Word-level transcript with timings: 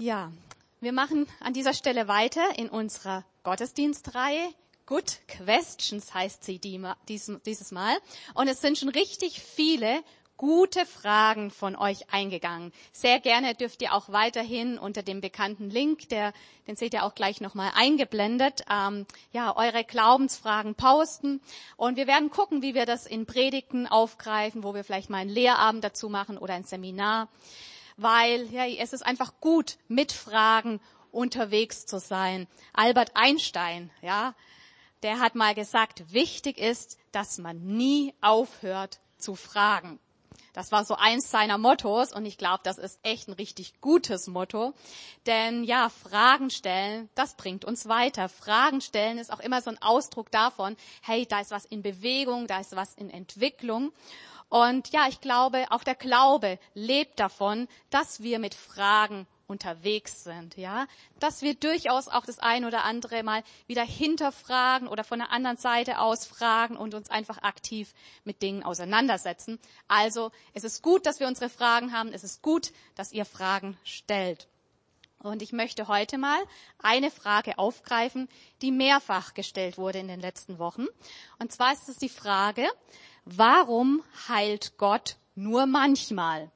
Ja, 0.00 0.30
wir 0.80 0.92
machen 0.92 1.26
an 1.40 1.54
dieser 1.54 1.74
Stelle 1.74 2.06
weiter 2.06 2.56
in 2.56 2.68
unserer 2.68 3.24
Gottesdienstreihe. 3.42 4.48
Good 4.86 5.18
Questions 5.26 6.14
heißt 6.14 6.44
sie 6.44 6.60
dieses 6.60 7.72
Mal. 7.72 7.96
Und 8.34 8.46
es 8.46 8.60
sind 8.60 8.78
schon 8.78 8.90
richtig 8.90 9.40
viele 9.40 10.04
gute 10.36 10.86
Fragen 10.86 11.50
von 11.50 11.74
euch 11.74 12.12
eingegangen. 12.12 12.72
Sehr 12.92 13.18
gerne 13.18 13.56
dürft 13.56 13.82
ihr 13.82 13.92
auch 13.92 14.08
weiterhin 14.08 14.78
unter 14.78 15.02
dem 15.02 15.20
bekannten 15.20 15.68
Link, 15.68 16.08
der, 16.10 16.32
den 16.68 16.76
seht 16.76 16.94
ihr 16.94 17.02
auch 17.02 17.16
gleich 17.16 17.40
nochmal 17.40 17.72
eingeblendet, 17.74 18.62
ähm, 18.70 19.04
ja, 19.32 19.56
eure 19.56 19.82
Glaubensfragen 19.82 20.76
posten. 20.76 21.40
Und 21.76 21.96
wir 21.96 22.06
werden 22.06 22.30
gucken, 22.30 22.62
wie 22.62 22.74
wir 22.74 22.86
das 22.86 23.04
in 23.04 23.26
Predigten 23.26 23.88
aufgreifen, 23.88 24.62
wo 24.62 24.74
wir 24.74 24.84
vielleicht 24.84 25.10
mal 25.10 25.18
einen 25.18 25.30
Lehrabend 25.30 25.82
dazu 25.82 26.08
machen 26.08 26.38
oder 26.38 26.54
ein 26.54 26.62
Seminar 26.62 27.26
weil 27.98 28.50
ja, 28.50 28.64
es 28.66 28.94
ist 28.94 29.04
einfach 29.04 29.34
gut, 29.40 29.76
mit 29.88 30.12
Fragen 30.12 30.80
unterwegs 31.10 31.84
zu 31.84 31.98
sein. 31.98 32.46
Albert 32.72 33.10
Einstein, 33.14 33.90
ja, 34.00 34.34
der 35.02 35.20
hat 35.20 35.34
mal 35.34 35.54
gesagt, 35.54 36.12
wichtig 36.12 36.58
ist, 36.58 36.96
dass 37.12 37.38
man 37.38 37.60
nie 37.60 38.14
aufhört 38.20 39.00
zu 39.18 39.34
fragen. 39.34 39.98
Das 40.54 40.72
war 40.72 40.84
so 40.84 40.96
eins 40.96 41.30
seiner 41.30 41.58
Mottos 41.58 42.12
und 42.12 42.26
ich 42.26 42.36
glaube, 42.36 42.60
das 42.64 42.78
ist 42.78 42.98
echt 43.02 43.28
ein 43.28 43.34
richtig 43.34 43.80
gutes 43.80 44.26
Motto. 44.26 44.74
Denn 45.26 45.62
ja, 45.62 45.88
Fragen 45.88 46.50
stellen, 46.50 47.08
das 47.14 47.36
bringt 47.36 47.64
uns 47.64 47.88
weiter. 47.88 48.28
Fragen 48.28 48.80
stellen 48.80 49.18
ist 49.18 49.32
auch 49.32 49.40
immer 49.40 49.62
so 49.62 49.70
ein 49.70 49.80
Ausdruck 49.80 50.30
davon, 50.32 50.76
hey, 51.02 51.26
da 51.26 51.40
ist 51.40 51.52
was 51.52 51.64
in 51.64 51.82
Bewegung, 51.82 52.48
da 52.48 52.58
ist 52.58 52.74
was 52.74 52.94
in 52.94 53.10
Entwicklung. 53.10 53.92
Und 54.48 54.90
ja, 54.92 55.06
ich 55.08 55.20
glaube, 55.20 55.66
auch 55.70 55.84
der 55.84 55.94
Glaube 55.94 56.58
lebt 56.74 57.20
davon, 57.20 57.68
dass 57.90 58.22
wir 58.22 58.38
mit 58.38 58.54
Fragen 58.54 59.26
unterwegs 59.46 60.24
sind, 60.24 60.56
ja, 60.58 60.86
dass 61.20 61.40
wir 61.40 61.54
durchaus 61.54 62.08
auch 62.08 62.26
das 62.26 62.38
ein 62.38 62.66
oder 62.66 62.84
andere 62.84 63.22
mal 63.22 63.42
wieder 63.66 63.82
hinterfragen 63.82 64.88
oder 64.88 65.04
von 65.04 65.18
der 65.18 65.32
anderen 65.32 65.56
Seite 65.56 66.00
aus 66.00 66.26
fragen 66.26 66.76
und 66.76 66.94
uns 66.94 67.10
einfach 67.10 67.38
aktiv 67.38 67.94
mit 68.24 68.42
Dingen 68.42 68.62
auseinandersetzen. 68.62 69.58
Also, 69.88 70.30
es 70.52 70.64
ist 70.64 70.82
gut, 70.82 71.06
dass 71.06 71.18
wir 71.18 71.26
unsere 71.26 71.48
Fragen 71.48 71.92
haben. 71.92 72.12
Es 72.12 72.24
ist 72.24 72.42
gut, 72.42 72.72
dass 72.94 73.12
ihr 73.12 73.24
Fragen 73.24 73.78
stellt. 73.84 74.48
Und 75.20 75.42
ich 75.42 75.52
möchte 75.52 75.88
heute 75.88 76.16
mal 76.16 76.38
eine 76.78 77.10
Frage 77.10 77.58
aufgreifen, 77.58 78.28
die 78.62 78.70
mehrfach 78.70 79.34
gestellt 79.34 79.76
wurde 79.76 79.98
in 79.98 80.08
den 80.08 80.20
letzten 80.20 80.58
Wochen. 80.58 80.86
Und 81.40 81.50
zwar 81.52 81.72
ist 81.72 81.88
es 81.88 81.96
die 81.96 82.08
Frage, 82.08 82.68
warum 83.36 84.02
heilt 84.28 84.78
Gott 84.78 85.16
nur 85.34 85.66
manchmal? 85.66 86.50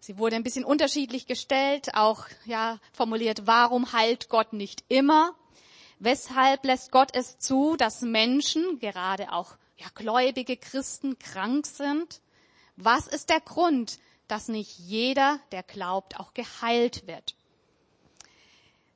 Sie 0.00 0.18
wurde 0.18 0.36
ein 0.36 0.42
bisschen 0.42 0.64
unterschiedlich 0.64 1.26
gestellt, 1.26 1.94
auch 1.94 2.26
ja 2.44 2.78
formuliert, 2.92 3.46
warum 3.46 3.92
heilt 3.92 4.28
Gott 4.28 4.52
nicht 4.52 4.84
immer? 4.88 5.34
Weshalb 5.98 6.64
lässt 6.64 6.92
Gott 6.92 7.10
es 7.14 7.38
zu, 7.38 7.76
dass 7.76 8.02
Menschen, 8.02 8.78
gerade 8.78 9.32
auch 9.32 9.56
ja, 9.78 9.86
gläubige 9.94 10.56
Christen, 10.56 11.18
krank 11.18 11.66
sind? 11.66 12.20
Was 12.76 13.06
ist 13.06 13.30
der 13.30 13.40
Grund, 13.40 13.98
dass 14.28 14.48
nicht 14.48 14.78
jeder, 14.78 15.40
der 15.52 15.62
glaubt, 15.62 16.20
auch 16.20 16.34
geheilt 16.34 17.06
wird? 17.06 17.34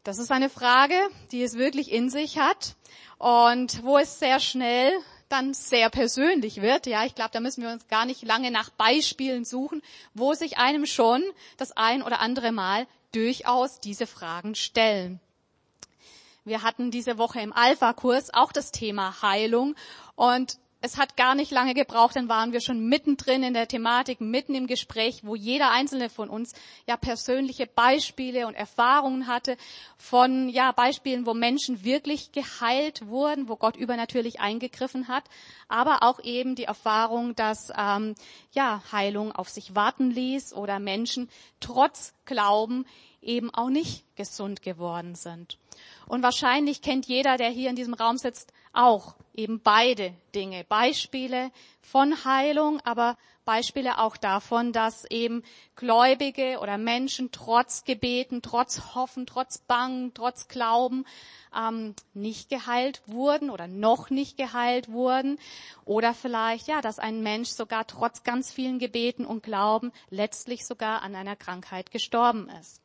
Das 0.05 0.19
ist 0.19 0.31
eine 0.31 0.49
Frage, 0.49 0.95
die 1.33 1.43
es 1.43 1.55
wirklich 1.55 1.91
in 1.91 2.09
sich 2.09 2.39
hat 2.39 2.77
und 3.19 3.83
wo 3.83 3.99
es 3.99 4.19
sehr 4.19 4.41
schnell 4.41 4.93
dann 5.31 5.55
sehr 5.55 5.89
persönlich 5.91 6.61
wird. 6.61 6.87
Ja, 6.87 7.05
ich 7.05 7.15
glaube, 7.15 7.31
da 7.33 7.41
müssen 7.41 7.63
wir 7.63 7.71
uns 7.71 7.89
gar 7.89 8.05
nicht 8.05 8.23
lange 8.23 8.51
nach 8.51 8.71
Beispielen 8.71 9.45
suchen, 9.45 9.83
wo 10.15 10.35
sich 10.35 10.59
einem 10.59 10.87
schon 10.87 11.23
das 11.57 11.77
ein 11.77 12.03
oder 12.03 12.21
andere 12.21 12.53
Mal 12.53 12.87
durchaus 13.13 13.81
diese 13.81 14.07
Fragen 14.07 14.55
stellen. 14.55 15.21
Wir 16.45 16.63
hatten 16.63 16.91
diese 16.91 17.19
Woche 17.19 17.41
im 17.41 17.53
Alpha-Kurs 17.53 18.33
auch 18.33 18.53
das 18.53 18.73
Thema 18.73 19.23
Heilung 19.23 19.77
und 20.17 20.59
es 20.83 20.97
hat 20.97 21.17
gar 21.17 21.35
nicht 21.35 21.51
lange 21.51 21.75
gebraucht, 21.75 22.17
dann 22.17 22.29
waren 22.29 22.53
wir 22.53 22.61
schon 22.61 22.89
mittendrin 22.89 23.43
in 23.43 23.53
der 23.53 23.69
Thematik, 23.69 24.21
mitten 24.21 24.55
im 24.55 24.67
Gespräch, 24.67 25.21
wo 25.25 25.35
jeder 25.35 25.71
einzelne 25.71 26.09
von 26.09 26.31
uns 26.31 26.55
ja 26.87 26.97
persönliche 26.97 27.67
Beispiele 27.67 28.47
und 28.47 28.55
Erfahrungen 28.55 29.27
hatte 29.27 29.57
von 29.99 30.49
ja 30.49 30.73
Beispielen, 30.73 31.27
wo 31.27 31.35
Menschen 31.35 31.85
wirklich 31.85 32.33
geheilt 32.33 33.07
wurden, 33.07 33.49
wo 33.49 33.57
Gott 33.57 33.77
übernatürlich 33.77 34.41
eingegriffen 34.41 35.09
hat, 35.09 35.25
aber 35.69 36.03
auch 36.03 36.21
eben 36.25 36.55
die 36.55 36.65
Erfahrung, 36.65 37.35
dass 37.35 37.71
ähm, 37.77 38.15
ja 38.53 38.83
Heilung 38.91 39.33
auf 39.33 39.51
sich 39.51 39.75
warten 39.75 40.11
ließ 40.11 40.55
oder 40.55 40.79
Menschen 40.79 41.29
trotz 41.61 42.15
Glauben 42.25 42.87
eben 43.21 43.53
auch 43.53 43.69
nicht 43.69 44.05
gesund 44.17 44.63
geworden 44.63 45.15
sind. 45.15 45.59
Und 46.07 46.23
wahrscheinlich 46.23 46.81
kennt 46.81 47.07
jeder, 47.07 47.37
der 47.37 47.51
hier 47.51 47.69
in 47.69 47.77
diesem 47.77 47.95
Raum 47.95 48.17
sitzt, 48.17 48.53
auch 48.73 49.15
eben 49.35 49.61
beide 49.61 50.13
Dinge. 50.35 50.65
Beispiele 50.65 51.51
von 51.81 52.25
Heilung, 52.25 52.81
aber 52.81 53.17
Beispiele 53.45 53.99
auch 53.99 54.17
davon, 54.17 54.73
dass 54.73 55.05
eben 55.07 55.43
Gläubige 55.75 56.59
oder 56.61 56.79
Menschen 56.79 57.33
trotz 57.33 57.85
Gebeten, 57.85 58.43
trotz 58.43 58.95
Hoffen, 58.95 59.27
trotz 59.27 59.59
Bangen, 59.59 60.13
trotz 60.15 60.47
Glauben 60.47 61.05
ähm, 61.57 61.95
nicht 62.15 62.49
geheilt 62.49 63.03
wurden 63.07 63.51
oder 63.51 63.67
noch 63.67 64.11
nicht 64.11 64.37
geheilt 64.37 64.91
wurden. 64.93 65.39
Oder 65.85 66.15
vielleicht, 66.15 66.69
ja, 66.69 66.81
dass 66.81 66.99
ein 66.99 67.23
Mensch 67.23 67.49
sogar 67.49 67.87
trotz 67.87 68.23
ganz 68.23 68.53
vielen 68.53 68.79
Gebeten 68.79 69.25
und 69.25 69.43
Glauben 69.43 69.91
letztlich 70.11 70.65
sogar 70.67 71.03
an 71.03 71.15
einer 71.15 71.35
Krankheit 71.35 71.91
gestorben 71.91 72.49
ist. 72.61 72.81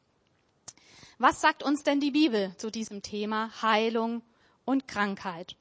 Was 1.17 1.41
sagt 1.41 1.63
uns 1.63 1.84
denn 1.84 2.00
die 2.00 2.12
Bibel 2.12 2.56
zu 2.57 2.72
diesem 2.72 3.02
Thema 3.02 3.52
Heilung 3.62 4.22
und 4.66 4.88
Krankheit? 4.88 5.56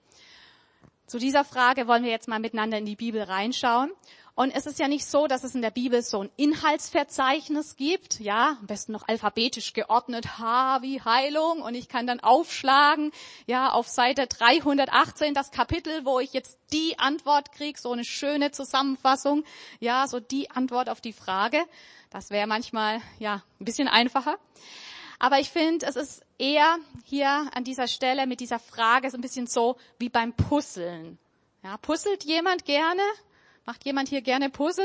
Zu 1.06 1.18
dieser 1.18 1.44
Frage 1.44 1.86
wollen 1.86 2.02
wir 2.02 2.10
jetzt 2.10 2.28
mal 2.28 2.40
miteinander 2.40 2.78
in 2.78 2.86
die 2.86 2.96
Bibel 2.96 3.22
reinschauen. 3.22 3.92
Und 4.36 4.50
es 4.50 4.66
ist 4.66 4.80
ja 4.80 4.88
nicht 4.88 5.06
so, 5.06 5.28
dass 5.28 5.44
es 5.44 5.54
in 5.54 5.62
der 5.62 5.70
Bibel 5.70 6.02
so 6.02 6.22
ein 6.22 6.30
Inhaltsverzeichnis 6.36 7.76
gibt, 7.76 8.18
ja, 8.18 8.56
am 8.58 8.66
besten 8.66 8.90
noch 8.90 9.06
alphabetisch 9.06 9.74
geordnet, 9.74 10.38
H 10.38 10.82
wie 10.82 11.00
Heilung 11.00 11.62
und 11.62 11.76
ich 11.76 11.88
kann 11.88 12.08
dann 12.08 12.18
aufschlagen, 12.18 13.12
ja, 13.46 13.70
auf 13.70 13.86
Seite 13.86 14.26
318 14.26 15.34
das 15.34 15.52
Kapitel, 15.52 16.04
wo 16.04 16.18
ich 16.18 16.32
jetzt 16.32 16.58
die 16.72 16.98
Antwort 16.98 17.52
kriege, 17.52 17.78
so 17.78 17.92
eine 17.92 18.04
schöne 18.04 18.50
Zusammenfassung, 18.50 19.44
ja, 19.78 20.08
so 20.08 20.18
die 20.18 20.50
Antwort 20.50 20.88
auf 20.88 21.00
die 21.00 21.12
Frage. 21.12 21.62
Das 22.10 22.30
wäre 22.30 22.48
manchmal, 22.48 23.00
ja, 23.20 23.44
ein 23.60 23.64
bisschen 23.64 23.86
einfacher. 23.86 24.36
Aber 25.18 25.38
ich 25.38 25.50
finde, 25.50 25.86
es 25.86 25.96
ist 25.96 26.22
eher 26.38 26.78
hier 27.04 27.48
an 27.54 27.64
dieser 27.64 27.88
Stelle 27.88 28.26
mit 28.26 28.40
dieser 28.40 28.58
Frage 28.58 29.10
so 29.10 29.16
ein 29.16 29.20
bisschen 29.20 29.46
so 29.46 29.76
wie 29.98 30.08
beim 30.08 30.32
Puzzeln. 30.32 31.18
Ja, 31.62 31.76
puzzelt 31.78 32.24
jemand 32.24 32.64
gerne? 32.64 33.02
Macht 33.64 33.84
jemand 33.84 34.08
hier 34.08 34.20
gerne 34.20 34.50
Puzzle? 34.50 34.84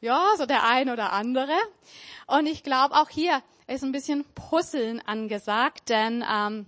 Ja, 0.00 0.34
so 0.36 0.46
der 0.46 0.64
ein 0.64 0.90
oder 0.90 1.12
andere. 1.12 1.54
Und 2.26 2.46
ich 2.46 2.62
glaube, 2.62 2.96
auch 2.96 3.08
hier 3.08 3.42
ist 3.66 3.84
ein 3.84 3.92
bisschen 3.92 4.24
Puzzeln 4.34 5.00
angesagt, 5.00 5.88
denn 5.88 6.24
ähm, 6.28 6.66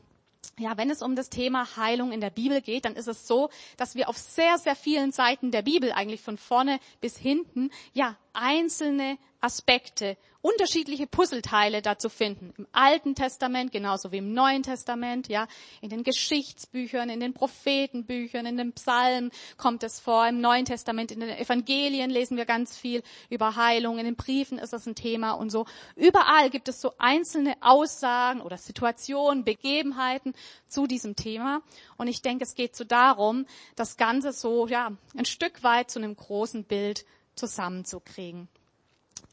ja, 0.59 0.77
wenn 0.77 0.89
es 0.89 1.03
um 1.03 1.17
das 1.17 1.31
Thema 1.31 1.77
Heilung 1.77 2.13
in 2.13 2.21
der 2.21 2.31
Bibel 2.31 2.61
geht, 2.61 2.85
dann 2.85 2.95
ist 2.95 3.09
es 3.09 3.27
so, 3.27 3.51
dass 3.77 3.97
wir 3.97 4.09
auf 4.09 4.17
sehr, 4.17 4.57
sehr 4.59 4.77
vielen 4.77 5.11
Seiten 5.11 5.51
der 5.51 5.63
Bibel 5.63 5.93
eigentlich 5.93 6.21
von 6.21 6.39
vorne 6.39 6.79
bis 7.01 7.17
hinten 7.17 7.71
ja 7.93 8.17
einzelne 8.33 9.19
Aspekte 9.41 10.17
unterschiedliche 10.45 11.07
Puzzleteile 11.07 11.81
dazu 11.81 12.11
finden. 12.11 12.53
Im 12.59 12.67
Alten 12.71 13.15
Testament 13.15 13.73
genauso 13.73 14.13
wie 14.13 14.19
im 14.19 14.35
Neuen 14.35 14.63
Testament, 14.63 15.29
ja, 15.29 15.49
in 15.81 15.89
den 15.89 16.05
Geschichtsbüchern, 16.05 17.09
in 17.09 17.19
den 17.19 17.33
Prophetenbüchern, 17.33 18.45
in 18.45 18.59
den 18.59 18.75
Psalmen 18.75 19.31
kommt 19.57 19.83
es 19.85 20.01
vor. 20.01 20.29
Im 20.29 20.43
Neuen 20.43 20.67
Testament, 20.67 21.13
in 21.13 21.21
den 21.21 21.31
Evangelien 21.31 22.11
lesen 22.11 22.37
wir 22.37 22.45
ganz 22.45 22.77
viel 22.77 23.03
über 23.31 23.57
Heilung. 23.57 23.99
In 23.99 24.05
den 24.05 24.17
Briefen 24.17 24.59
ist 24.59 24.75
das 24.75 24.87
ein 24.87 24.95
Thema 24.95 25.33
und 25.33 25.49
so. 25.49 25.65
Überall 25.97 26.51
gibt 26.51 26.69
es 26.69 26.79
so 26.79 26.93
einzelne 26.99 27.55
Aussagen 27.63 28.43
oder 28.43 28.59
Situationen, 28.59 29.45
Begebenheiten 29.45 30.35
zu 30.69 30.87
diesem 30.87 31.17
Thema. 31.17 31.63
Und 31.97 32.09
ich 32.09 32.21
denke, 32.21 32.45
es 32.45 32.55
geht 32.55 32.77
so 32.77 32.85
darum, 32.85 33.47
das 33.77 33.97
Ganze 33.97 34.31
so, 34.33 34.67
ja, 34.67 34.93
ein 35.17 35.25
Stück 35.25 35.63
weit 35.63 35.91
zu 35.91 36.01
einem 36.01 36.15
großen 36.15 36.65
Bild 36.65 37.07
zusammenzukriegen. 37.35 38.49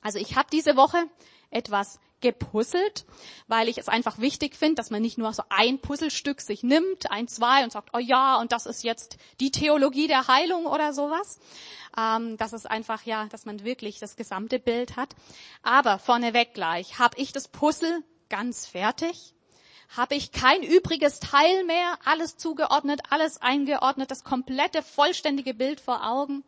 Also 0.02 0.20
ich 0.20 0.36
habe 0.36 0.48
diese 0.52 0.76
Woche 0.76 0.98
etwas 1.50 2.00
gepuzzelt, 2.22 3.06
weil 3.48 3.68
ich 3.68 3.78
es 3.78 3.90
einfach 3.90 4.20
wichtig 4.20 4.56
finde, 4.56 4.76
dass 4.76 4.92
man 4.92 5.02
nicht 5.02 5.18
nur 5.18 5.34
so 5.34 5.44
ein 5.50 5.80
Puzzlestück 5.80 6.40
sich 6.40 6.64
nimmt, 6.64 7.12
ein, 7.12 7.28
zwei 7.28 7.64
und 7.64 7.72
sagt, 7.72 7.90
oh 7.94 8.00
ja, 8.00 8.40
und 8.40 8.52
das 8.52 8.66
ist 8.66 8.84
jetzt 8.84 9.18
die 9.40 9.52
Theologie 9.52 10.08
der 10.08 10.28
Heilung 10.28 10.68
oder 10.68 10.94
sowas. 10.94 11.40
Ähm, 11.98 12.38
das 12.38 12.54
ist 12.54 12.70
einfach, 12.70 13.04
ja, 13.04 13.26
dass 13.26 13.46
man 13.46 13.64
wirklich 13.64 14.00
das 14.00 14.16
gesamte 14.16 14.60
Bild 14.60 14.96
hat. 14.96 15.16
Aber 15.64 16.00
vorneweg 16.00 16.54
gleich, 16.54 17.00
habe 17.00 17.18
ich 17.18 17.34
das 17.34 17.48
Puzzle 17.48 18.04
ganz 18.30 18.66
fertig? 18.68 19.34
Habe 19.98 20.16
ich 20.16 20.32
kein 20.32 20.64
übriges 20.64 21.20
Teil 21.20 21.66
mehr, 21.66 21.98
alles 22.06 22.38
zugeordnet, 22.38 23.02
alles 23.10 23.42
eingeordnet, 23.42 24.10
das 24.10 24.24
komplette, 24.24 24.84
vollständige 24.84 25.54
Bild 25.54 25.82
vor 25.82 26.08
Augen? 26.08 26.46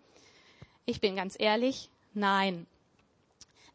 Ich 0.86 1.02
bin 1.02 1.18
ganz 1.18 1.36
ehrlich, 1.38 1.90
nein. 2.14 2.68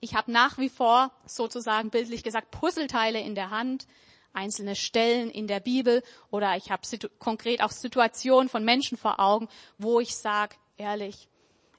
Ich 0.01 0.15
habe 0.15 0.31
nach 0.31 0.59
wie 0.59 0.69
vor 0.69 1.11
sozusagen 1.27 1.91
bildlich 1.91 2.23
gesagt 2.23 2.51
Puzzleteile 2.51 3.21
in 3.21 3.35
der 3.35 3.51
Hand, 3.51 3.87
einzelne 4.33 4.77
Stellen 4.77 5.31
in 5.31 5.47
der 5.47 5.61
Bibel 5.61 6.03
oder 6.31 6.57
ich 6.57 6.71
habe 6.71 6.83
konkret 7.19 7.63
auch 7.63 7.71
Situationen 7.71 8.49
von 8.49 8.65
Menschen 8.65 8.97
vor 8.97 9.19
Augen, 9.19 9.49
wo 9.79 10.01
ich 10.01 10.17
sage, 10.17 10.57
ehrlich, 10.77 11.29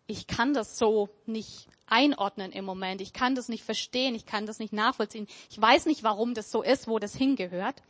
ich 0.07 0.27
kann 0.27 0.53
das 0.53 0.77
so 0.77 1.09
nicht 1.25 1.67
einordnen 1.87 2.51
im 2.51 2.65
Moment. 2.65 3.01
Ich 3.01 3.13
kann 3.13 3.35
das 3.35 3.47
nicht 3.47 3.63
verstehen, 3.63 4.15
ich 4.15 4.25
kann 4.25 4.45
das 4.45 4.59
nicht 4.59 4.73
nachvollziehen. 4.73 5.27
Ich 5.49 5.61
weiß 5.61 5.85
nicht, 5.85 6.03
warum 6.03 6.33
das 6.33 6.51
so 6.51 6.61
ist, 6.61 6.87
wo 6.87 6.99
das 6.99 7.15
hingehört. 7.15 7.81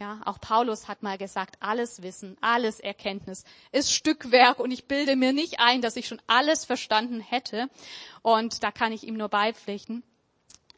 Ja, 0.00 0.18
auch 0.24 0.40
Paulus 0.40 0.88
hat 0.88 1.02
mal 1.02 1.18
gesagt, 1.18 1.56
alles 1.60 2.00
Wissen, 2.00 2.38
alles 2.40 2.80
Erkenntnis 2.80 3.44
ist 3.70 3.92
Stückwerk 3.92 4.58
und 4.58 4.70
ich 4.70 4.86
bilde 4.86 5.14
mir 5.14 5.34
nicht 5.34 5.60
ein, 5.60 5.82
dass 5.82 5.94
ich 5.94 6.08
schon 6.08 6.22
alles 6.26 6.64
verstanden 6.64 7.20
hätte. 7.20 7.68
Und 8.22 8.62
da 8.62 8.70
kann 8.70 8.92
ich 8.92 9.06
ihm 9.06 9.18
nur 9.18 9.28
beipflichten. 9.28 10.02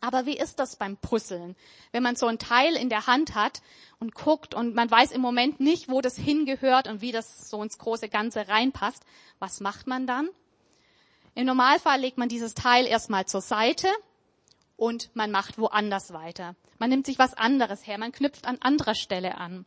Aber 0.01 0.27
wie 0.27 0.37
ist 0.37 0.59
das 0.59 0.75
beim 0.75 0.97
Puzzeln? 0.97 1.55
Wenn 1.93 2.03
man 2.03 2.17
so 2.17 2.27
ein 2.27 2.41
Teil 2.41 2.75
in 2.75 2.89
der 2.89 3.07
Hand 3.07 3.37
hat 3.37 3.63
und 4.01 4.17
guckt 4.17 4.57
und 4.57 4.75
man 4.75 4.91
weiß 4.91 5.13
im 5.13 5.21
Moment 5.21 5.61
nicht, 5.61 5.89
wo 5.89 6.01
das 6.01 6.17
hingehört 6.17 6.89
und 6.89 7.01
wie 7.01 7.13
das 7.13 7.49
so 7.49 7.63
ins 7.63 7.79
große 7.79 8.09
Ganze 8.09 8.49
reinpasst, 8.49 9.05
was 9.39 9.61
macht 9.61 9.87
man 9.87 10.09
dann? 10.09 10.29
Im 11.37 11.47
Normalfall 11.47 12.01
legt 12.01 12.19
man 12.19 12.29
dieses 12.29 12.55
Teil 12.55 12.89
erstmal 12.89 13.25
zur 13.27 13.41
Seite 13.41 13.87
und 14.77 15.11
man 15.15 15.31
macht 15.31 15.59
woanders 15.59 16.13
weiter. 16.13 16.55
Man 16.79 16.91
nimmt 16.91 17.07
sich 17.07 17.19
was 17.19 17.35
anderes 17.35 17.87
her, 17.87 17.99
man 17.99 18.13
knüpft 18.13 18.47
an 18.47 18.59
anderer 18.61 18.95
Stelle 18.95 19.37
an. 19.39 19.65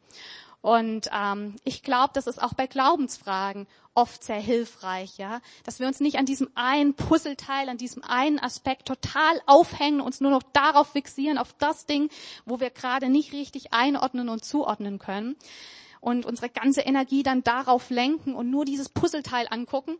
Und 0.61 1.09
ähm, 1.13 1.57
ich 1.63 1.83
glaube, 1.83 2.09
das 2.13 2.25
ist 2.25 2.41
auch 2.41 2.55
bei 2.55 2.65
Glaubensfragen 2.65 3.67
oft 3.93 4.23
sehr 4.23 4.39
hilfreich, 4.39 5.17
ja, 5.17 5.39
dass 5.63 5.79
wir 5.79 5.85
uns 5.85 5.99
nicht 5.99 6.17
an 6.17 6.25
diesem 6.25 6.49
einen 6.55 6.95
Puzzleteil, 6.95 7.69
an 7.69 7.77
diesem 7.77 8.03
einen 8.03 8.39
Aspekt 8.39 8.87
total 8.87 9.39
aufhängen, 9.45 10.01
uns 10.01 10.21
nur 10.21 10.31
noch 10.31 10.43
darauf 10.53 10.87
fixieren, 10.87 11.37
auf 11.37 11.53
das 11.59 11.85
Ding, 11.85 12.09
wo 12.45 12.59
wir 12.59 12.71
gerade 12.71 13.09
nicht 13.09 13.31
richtig 13.31 13.73
einordnen 13.73 14.27
und 14.27 14.43
zuordnen 14.43 14.97
können, 14.97 15.35
und 16.05 16.27
unsere 16.27 16.49
ganze 16.49 16.81
Energie 16.81 17.23
dann 17.23 17.43
darauf 17.43 17.89
lenken 17.89 18.35
und 18.35 18.51
nur 18.51 18.63
dieses 18.63 18.89
Puzzleteil 18.89 19.47
angucken, 19.49 19.97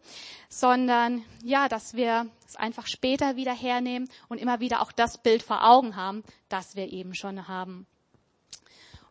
sondern 0.50 1.26
ja, 1.44 1.68
dass 1.68 1.96
wir 1.96 2.30
es 2.48 2.56
einfach 2.56 2.86
später 2.86 3.38
wieder 3.38 3.54
hernehmen 3.54 4.08
und 4.30 4.38
immer 4.38 4.60
wieder 4.60 4.84
auch 4.84 4.92
das 4.92 5.18
Bild 5.18 5.42
vor 5.42 5.68
Augen 5.68 5.96
haben, 5.96 6.24
das 6.48 6.76
wir 6.76 6.94
eben 6.94 7.16
schon 7.16 7.48
haben. 7.48 7.88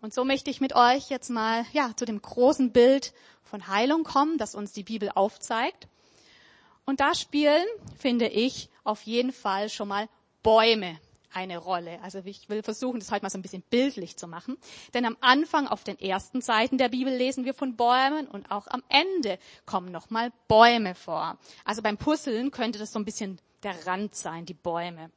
Und 0.02 0.14
so 0.14 0.25
möchte 0.25 0.50
ich 0.50 0.61
mit 0.61 0.76
euch 0.76 1.11
jetzt 1.11 1.31
mal 1.31 1.67
ja 1.73 1.91
zu 1.96 2.05
dem 2.05 2.23
großen 2.23 2.70
Bild 2.70 3.12
von 3.43 3.67
Heilung 3.67 4.05
kommen, 4.05 4.38
das 4.38 4.55
uns 4.55 4.73
die 4.73 4.85
Bibel 4.85 5.11
aufzeigt. 5.12 5.88
Und 6.85 7.00
da 7.00 7.17
spielen, 7.17 7.67
finde 7.99 8.29
ich, 8.29 8.69
auf 8.85 9.02
jeden 9.02 9.32
Fall 9.32 9.69
schon 9.69 9.88
mal 9.88 10.08
Bäume 10.44 11.00
eine 11.35 11.59
Rolle. 11.59 12.01
Also 12.03 12.21
ich 12.25 12.49
will 12.49 12.63
versuchen, 12.63 13.01
das 13.01 13.11
heute 13.11 13.25
mal 13.25 13.31
so 13.31 13.39
ein 13.39 13.43
bisschen 13.43 13.63
bildlich 13.63 14.17
zu 14.17 14.27
machen. 14.27 14.57
Denn 14.95 15.05
am 15.05 15.17
Anfang 15.21 15.67
auf 15.69 15.85
den 15.85 15.99
ersten 15.99 16.41
Seiten 16.41 16.79
der 16.79 16.89
Bibel 16.89 17.15
lesen 17.15 17.45
wir 17.45 17.55
von 17.55 17.77
Bäumen 17.77 18.27
und 18.27 18.51
auch 18.51 18.67
am 18.69 18.83
Ende 18.89 19.39
kommen 19.67 19.91
nochmal 19.93 20.33
Bäume 20.49 20.95
vor. 20.95 21.39
Also 21.65 21.83
beim 21.83 21.99
Puzzeln 21.99 22.51
könnte 22.51 22.79
das 22.79 22.93
so 22.93 22.99
ein 22.99 23.05
bisschen 23.05 23.39
der 23.63 23.87
Rand 23.87 24.15
sein, 24.15 24.47
die 24.47 24.55
Bäume. 24.55 25.11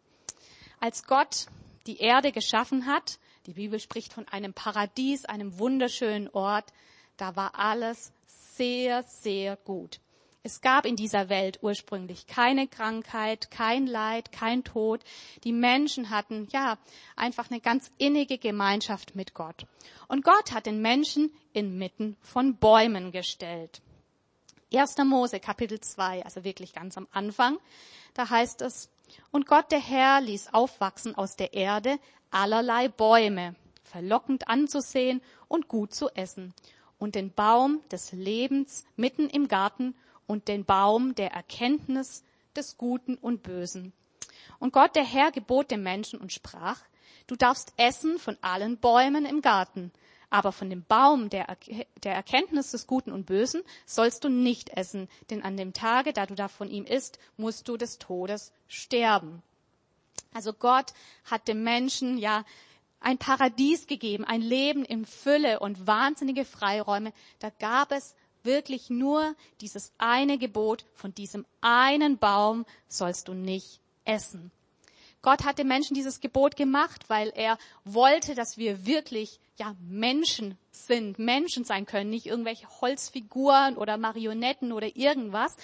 Als 0.79 1.05
Gott 1.05 1.47
die 1.85 1.99
Erde 1.99 2.31
geschaffen 2.31 2.85
hat, 2.85 3.19
die 3.45 3.53
Bibel 3.53 3.79
spricht 3.79 4.13
von 4.13 4.27
einem 4.27 4.53
Paradies, 4.53 5.25
einem 5.25 5.57
wunderschönen 5.57 6.29
Ort, 6.29 6.73
da 7.15 7.35
war 7.35 7.57
alles 7.57 8.11
sehr, 8.27 9.03
sehr 9.03 9.55
gut. 9.55 9.99
Es 10.47 10.61
gab 10.61 10.85
in 10.85 10.95
dieser 10.95 11.27
Welt 11.27 11.59
ursprünglich 11.61 12.25
keine 12.25 12.69
Krankheit, 12.69 13.51
kein 13.51 13.85
Leid, 13.85 14.31
kein 14.31 14.63
Tod. 14.63 15.03
Die 15.43 15.51
Menschen 15.51 16.09
hatten, 16.09 16.47
ja, 16.53 16.77
einfach 17.17 17.51
eine 17.51 17.59
ganz 17.59 17.91
innige 17.97 18.37
Gemeinschaft 18.37 19.13
mit 19.13 19.33
Gott. 19.33 19.65
Und 20.07 20.23
Gott 20.23 20.53
hat 20.53 20.65
den 20.65 20.81
Menschen 20.81 21.33
inmitten 21.51 22.15
von 22.21 22.55
Bäumen 22.55 23.11
gestellt. 23.11 23.81
1. 24.73 24.95
Mose 24.99 25.41
Kapitel 25.41 25.81
2, 25.81 26.23
also 26.23 26.45
wirklich 26.45 26.71
ganz 26.71 26.97
am 26.97 27.09
Anfang, 27.11 27.57
da 28.13 28.29
heißt 28.29 28.61
es, 28.61 28.89
und 29.31 29.47
Gott 29.47 29.69
der 29.73 29.81
Herr 29.81 30.21
ließ 30.21 30.53
aufwachsen 30.53 31.13
aus 31.15 31.35
der 31.35 31.55
Erde 31.55 31.99
allerlei 32.31 32.87
Bäume, 32.87 33.55
verlockend 33.83 34.47
anzusehen 34.47 35.21
und 35.49 35.67
gut 35.67 35.93
zu 35.93 36.07
essen, 36.15 36.53
und 36.99 37.15
den 37.15 37.33
Baum 37.33 37.81
des 37.91 38.13
Lebens 38.13 38.85
mitten 38.95 39.29
im 39.29 39.49
Garten 39.49 39.93
und 40.27 40.47
den 40.47 40.65
Baum 40.65 41.15
der 41.15 41.31
Erkenntnis 41.31 42.23
des 42.55 42.77
Guten 42.77 43.15
und 43.15 43.43
Bösen. 43.43 43.93
Und 44.59 44.73
Gott, 44.73 44.95
der 44.95 45.03
Herr, 45.03 45.31
gebot 45.31 45.71
dem 45.71 45.83
Menschen 45.83 46.19
und 46.19 46.33
sprach, 46.33 46.81
du 47.27 47.35
darfst 47.35 47.73
essen 47.77 48.19
von 48.19 48.37
allen 48.41 48.77
Bäumen 48.77 49.25
im 49.25 49.41
Garten, 49.41 49.91
aber 50.29 50.51
von 50.51 50.69
dem 50.69 50.83
Baum 50.83 51.29
der, 51.29 51.57
der 52.03 52.13
Erkenntnis 52.13 52.71
des 52.71 52.87
Guten 52.87 53.11
und 53.11 53.25
Bösen 53.25 53.63
sollst 53.85 54.23
du 54.23 54.29
nicht 54.29 54.69
essen, 54.71 55.07
denn 55.29 55.41
an 55.43 55.55
dem 55.55 55.73
Tage, 55.73 56.11
da 56.11 56.25
du 56.25 56.35
da 56.35 56.47
von 56.47 56.69
ihm 56.69 56.85
isst, 56.85 57.17
musst 57.37 57.67
du 57.67 57.77
des 57.77 57.97
Todes 57.97 58.51
sterben. 58.67 59.41
Also 60.33 60.53
Gott 60.53 60.93
hat 61.25 61.47
dem 61.47 61.63
Menschen 61.63 62.17
ja 62.17 62.43
ein 62.99 63.17
Paradies 63.17 63.87
gegeben, 63.87 64.25
ein 64.25 64.41
Leben 64.41 64.83
in 64.83 65.05
Fülle 65.05 65.59
und 65.59 65.87
wahnsinnige 65.87 66.45
Freiräume. 66.45 67.13
Da 67.39 67.51
gab 67.51 67.91
es 67.91 68.15
wirklich 68.47 68.89
nur 68.89 69.35
dieses 69.61 69.91
eine 69.99 70.39
Gebot, 70.39 70.85
von 70.95 71.13
diesem 71.13 71.45
einen 71.61 72.17
Baum 72.17 72.65
sollst 72.87 73.27
du 73.27 73.35
nicht 73.35 73.79
essen. 74.05 74.51
Gott 75.21 75.43
hat 75.43 75.59
den 75.59 75.67
Menschen 75.67 75.93
dieses 75.93 76.19
Gebot 76.21 76.55
gemacht, 76.55 77.05
weil 77.09 77.31
er 77.35 77.57
wollte, 77.83 78.33
dass 78.33 78.57
wir 78.57 78.87
wirklich 78.87 79.39
ja 79.57 79.75
Menschen 79.87 80.57
sind, 80.71 81.19
Menschen 81.19 81.63
sein 81.63 81.85
können, 81.85 82.09
nicht 82.09 82.27
irgendwelche 82.27 82.67
Holzfiguren 82.81 83.75
oder 83.77 83.97
Marionetten 83.97 84.71
oder 84.71 84.95
irgendwas, 84.95 85.55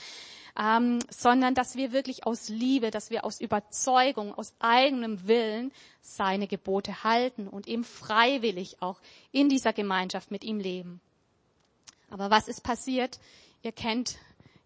ähm, 0.60 1.00
sondern 1.10 1.56
dass 1.56 1.76
wir 1.76 1.92
wirklich 1.94 2.26
aus 2.26 2.50
Liebe, 2.50 2.92
dass 2.92 3.10
wir 3.10 3.24
aus 3.24 3.40
Überzeugung, 3.40 4.34
aus 4.34 4.54
eigenem 4.60 5.28
Willen 5.28 5.72
seine 6.02 6.48
Gebote 6.48 7.04
halten 7.04 7.48
und 7.48 7.68
eben 7.68 7.84
freiwillig 7.84 8.82
auch 8.82 9.00
in 9.32 9.50
dieser 9.50 9.74
Gemeinschaft 9.74 10.30
mit 10.30 10.44
ihm 10.44 10.60
leben. 10.60 11.00
Aber 12.14 12.30
was 12.30 12.48
ist 12.48 12.62
passiert? 12.62 13.20
Ihr 13.64 13.72
kennt 13.72 14.20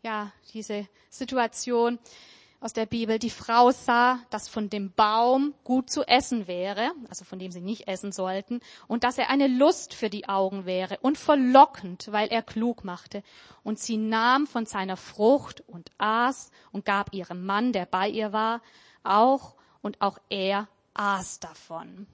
ja 0.04 0.34
diese 0.54 0.86
Situation 1.10 1.98
aus 2.60 2.74
der 2.74 2.86
Bibel. 2.86 3.20
Die 3.20 3.30
Frau 3.30 3.72
sah, 3.72 4.20
dass 4.32 4.50
von 4.50 4.70
dem 4.70 4.92
Baum 4.92 5.54
gut 5.64 5.90
zu 5.90 6.04
essen 6.04 6.48
wäre, 6.48 6.92
also 7.08 7.24
von 7.24 7.40
dem 7.40 7.54
sie 7.54 7.62
nicht 7.62 7.88
essen 7.88 8.12
sollten, 8.12 8.60
und 8.90 9.06
dass 9.06 9.18
er 9.18 9.30
eine 9.30 9.48
Lust 9.48 9.94
für 9.94 10.10
die 10.10 10.28
Augen 10.28 10.66
wäre 10.66 10.98
und 11.02 11.18
verlockend, 11.18 12.12
weil 12.12 12.28
er 12.28 12.42
klug 12.42 12.84
machte. 12.84 13.24
Und 13.64 13.80
sie 13.80 13.96
nahm 13.96 14.46
von 14.46 14.66
seiner 14.66 14.98
Frucht 14.98 15.64
und 15.68 15.90
aß 16.00 16.52
und 16.74 16.84
gab 16.84 17.14
ihrem 17.14 17.46
Mann, 17.46 17.72
der 17.72 17.86
bei 17.86 18.10
ihr 18.10 18.34
war, 18.34 18.62
auch, 19.04 19.56
und 19.82 20.02
auch 20.02 20.18
er 20.30 20.68
aß 20.96 21.40
davon. 21.40 22.08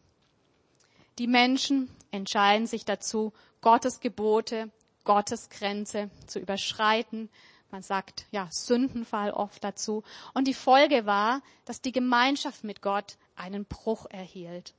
Die 1.17 1.27
Menschen 1.27 1.89
entscheiden 2.11 2.67
sich 2.67 2.85
dazu, 2.85 3.33
Gottes 3.61 3.99
Gebote 3.99 4.69
Gottes 5.03 5.49
Grenze 5.49 6.09
zu 6.27 6.39
überschreiten. 6.39 7.29
Man 7.71 7.81
sagt 7.81 8.25
ja 8.31 8.47
Sündenfall 8.51 9.31
oft 9.31 9.63
dazu. 9.63 10.03
Und 10.33 10.47
die 10.47 10.53
Folge 10.53 11.05
war, 11.05 11.41
dass 11.65 11.81
die 11.81 11.91
Gemeinschaft 11.91 12.63
mit 12.63 12.81
Gott 12.81 13.17
einen 13.35 13.65
Bruch 13.65 14.05
erhielt. 14.09 14.73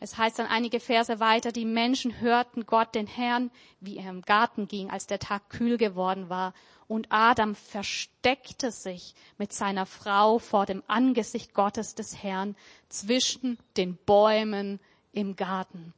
Es 0.00 0.16
heißt 0.16 0.38
dann 0.38 0.46
einige 0.46 0.78
Verse 0.78 1.18
weiter, 1.18 1.50
die 1.50 1.64
Menschen 1.64 2.20
hörten 2.20 2.66
Gott, 2.66 2.94
den 2.94 3.08
Herrn, 3.08 3.50
wie 3.80 3.96
er 3.96 4.10
im 4.10 4.22
Garten 4.22 4.68
ging, 4.68 4.90
als 4.90 5.08
der 5.08 5.18
Tag 5.18 5.50
kühl 5.50 5.76
geworden 5.76 6.28
war. 6.28 6.54
Und 6.86 7.08
Adam 7.10 7.56
versteckte 7.56 8.70
sich 8.70 9.14
mit 9.36 9.52
seiner 9.52 9.86
Frau 9.86 10.38
vor 10.38 10.66
dem 10.66 10.82
Angesicht 10.86 11.52
Gottes 11.52 11.96
des 11.96 12.22
Herrn 12.22 12.54
zwischen 12.88 13.58
den 13.76 13.96
Bäumen 13.96 14.78
im 15.12 15.34
Garten. 15.34 15.92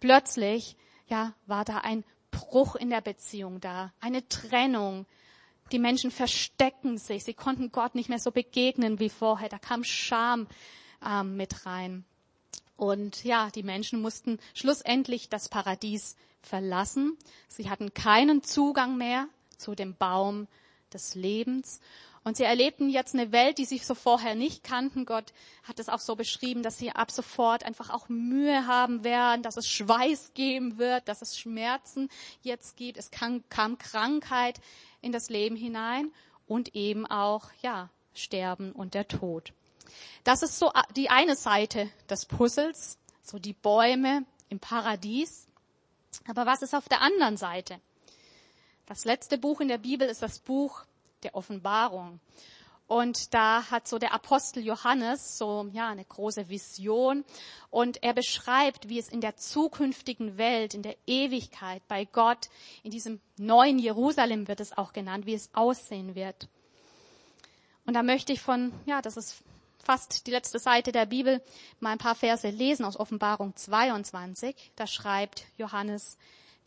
Plötzlich, 0.00 0.76
ja, 1.06 1.32
war 1.46 1.64
da 1.64 1.78
ein 1.78 2.04
Bruch 2.38 2.76
in 2.76 2.90
der 2.90 3.00
Beziehung 3.00 3.60
da, 3.60 3.92
eine 4.00 4.26
Trennung. 4.28 5.06
Die 5.72 5.80
Menschen 5.80 6.10
verstecken 6.10 6.96
sich, 6.96 7.24
sie 7.24 7.34
konnten 7.34 7.72
Gott 7.72 7.94
nicht 7.94 8.08
mehr 8.08 8.20
so 8.20 8.30
begegnen 8.30 9.00
wie 9.00 9.10
vorher. 9.10 9.48
Da 9.48 9.58
kam 9.58 9.82
Scham 9.82 10.46
ähm, 11.04 11.36
mit 11.36 11.66
rein. 11.66 12.04
Und 12.76 13.24
ja, 13.24 13.50
die 13.50 13.64
Menschen 13.64 14.00
mussten 14.00 14.38
schlussendlich 14.54 15.28
das 15.28 15.48
Paradies 15.48 16.16
verlassen. 16.40 17.18
Sie 17.48 17.68
hatten 17.68 17.92
keinen 17.92 18.44
Zugang 18.44 18.96
mehr 18.96 19.26
zu 19.56 19.74
dem 19.74 19.96
Baum 19.96 20.46
des 20.92 21.16
Lebens. 21.16 21.80
Und 22.24 22.36
sie 22.36 22.44
erlebten 22.44 22.90
jetzt 22.90 23.14
eine 23.14 23.32
Welt, 23.32 23.58
die 23.58 23.64
sie 23.64 23.78
so 23.78 23.94
vorher 23.94 24.34
nicht 24.34 24.64
kannten. 24.64 25.06
Gott 25.06 25.32
hat 25.64 25.78
es 25.78 25.88
auch 25.88 26.00
so 26.00 26.16
beschrieben, 26.16 26.62
dass 26.62 26.78
sie 26.78 26.90
ab 26.90 27.10
sofort 27.10 27.64
einfach 27.64 27.90
auch 27.90 28.08
Mühe 28.08 28.66
haben 28.66 29.04
werden, 29.04 29.42
dass 29.42 29.56
es 29.56 29.68
Schweiß 29.68 30.32
geben 30.34 30.78
wird, 30.78 31.08
dass 31.08 31.22
es 31.22 31.38
Schmerzen 31.38 32.08
jetzt 32.42 32.76
gibt. 32.76 32.98
Es 32.98 33.10
kam, 33.10 33.42
kam 33.48 33.78
Krankheit 33.78 34.60
in 35.00 35.12
das 35.12 35.30
Leben 35.30 35.56
hinein 35.56 36.12
und 36.46 36.74
eben 36.74 37.06
auch, 37.06 37.50
ja, 37.62 37.90
Sterben 38.14 38.72
und 38.72 38.94
der 38.94 39.06
Tod. 39.06 39.52
Das 40.24 40.42
ist 40.42 40.58
so 40.58 40.72
die 40.96 41.10
eine 41.10 41.36
Seite 41.36 41.88
des 42.10 42.26
Puzzles, 42.26 42.98
so 43.22 43.38
die 43.38 43.52
Bäume 43.52 44.24
im 44.48 44.58
Paradies. 44.58 45.46
Aber 46.26 46.46
was 46.46 46.62
ist 46.62 46.74
auf 46.74 46.88
der 46.88 47.00
anderen 47.00 47.36
Seite? 47.36 47.80
Das 48.86 49.04
letzte 49.04 49.38
Buch 49.38 49.60
in 49.60 49.68
der 49.68 49.78
Bibel 49.78 50.08
ist 50.08 50.22
das 50.22 50.38
Buch 50.38 50.84
der 51.22 51.34
Offenbarung. 51.34 52.20
Und 52.88 53.34
da 53.34 53.70
hat 53.70 53.86
so 53.86 53.98
der 53.98 54.14
Apostel 54.14 54.64
Johannes 54.64 55.36
so, 55.36 55.68
ja, 55.72 55.90
eine 55.90 56.06
große 56.06 56.48
Vision. 56.48 57.22
Und 57.70 58.02
er 58.02 58.14
beschreibt, 58.14 58.88
wie 58.88 58.98
es 58.98 59.10
in 59.10 59.20
der 59.20 59.36
zukünftigen 59.36 60.38
Welt, 60.38 60.72
in 60.72 60.82
der 60.82 60.96
Ewigkeit 61.06 61.86
bei 61.86 62.06
Gott, 62.06 62.48
in 62.82 62.90
diesem 62.90 63.20
neuen 63.36 63.78
Jerusalem 63.78 64.48
wird 64.48 64.60
es 64.60 64.76
auch 64.76 64.94
genannt, 64.94 65.26
wie 65.26 65.34
es 65.34 65.50
aussehen 65.54 66.14
wird. 66.14 66.48
Und 67.84 67.92
da 67.92 68.02
möchte 68.02 68.32
ich 68.32 68.40
von, 68.40 68.72
ja, 68.86 69.02
das 69.02 69.18
ist 69.18 69.44
fast 69.84 70.26
die 70.26 70.30
letzte 70.30 70.58
Seite 70.58 70.90
der 70.90 71.06
Bibel, 71.06 71.42
mal 71.80 71.92
ein 71.92 71.98
paar 71.98 72.14
Verse 72.14 72.48
lesen 72.48 72.86
aus 72.86 72.98
Offenbarung 72.98 73.54
22. 73.54 74.72
Da 74.76 74.86
schreibt 74.86 75.44
Johannes, 75.58 76.16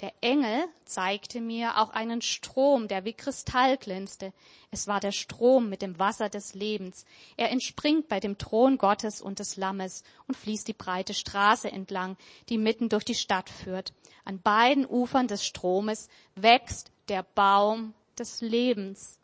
der 0.01 0.13
Engel 0.21 0.67
zeigte 0.83 1.39
mir 1.41 1.77
auch 1.77 1.91
einen 1.91 2.21
Strom, 2.21 2.87
der 2.87 3.05
wie 3.05 3.13
Kristall 3.13 3.77
glänzte. 3.77 4.33
Es 4.71 4.87
war 4.87 4.99
der 4.99 5.11
Strom 5.11 5.69
mit 5.69 5.83
dem 5.83 5.99
Wasser 5.99 6.27
des 6.27 6.55
Lebens. 6.55 7.05
Er 7.37 7.51
entspringt 7.51 8.07
bei 8.07 8.19
dem 8.19 8.39
Thron 8.39 8.79
Gottes 8.79 9.21
und 9.21 9.37
des 9.37 9.57
Lammes 9.57 10.03
und 10.27 10.35
fließt 10.35 10.67
die 10.67 10.73
breite 10.73 11.13
Straße 11.13 11.71
entlang, 11.71 12.17
die 12.49 12.57
mitten 12.57 12.89
durch 12.89 13.05
die 13.05 13.15
Stadt 13.15 13.49
führt. 13.49 13.93
An 14.25 14.41
beiden 14.41 14.87
Ufern 14.87 15.27
des 15.27 15.45
Stromes 15.45 16.09
wächst 16.35 16.91
der 17.07 17.21
Baum 17.21 17.93
des 18.17 18.41
Lebens. 18.41 19.19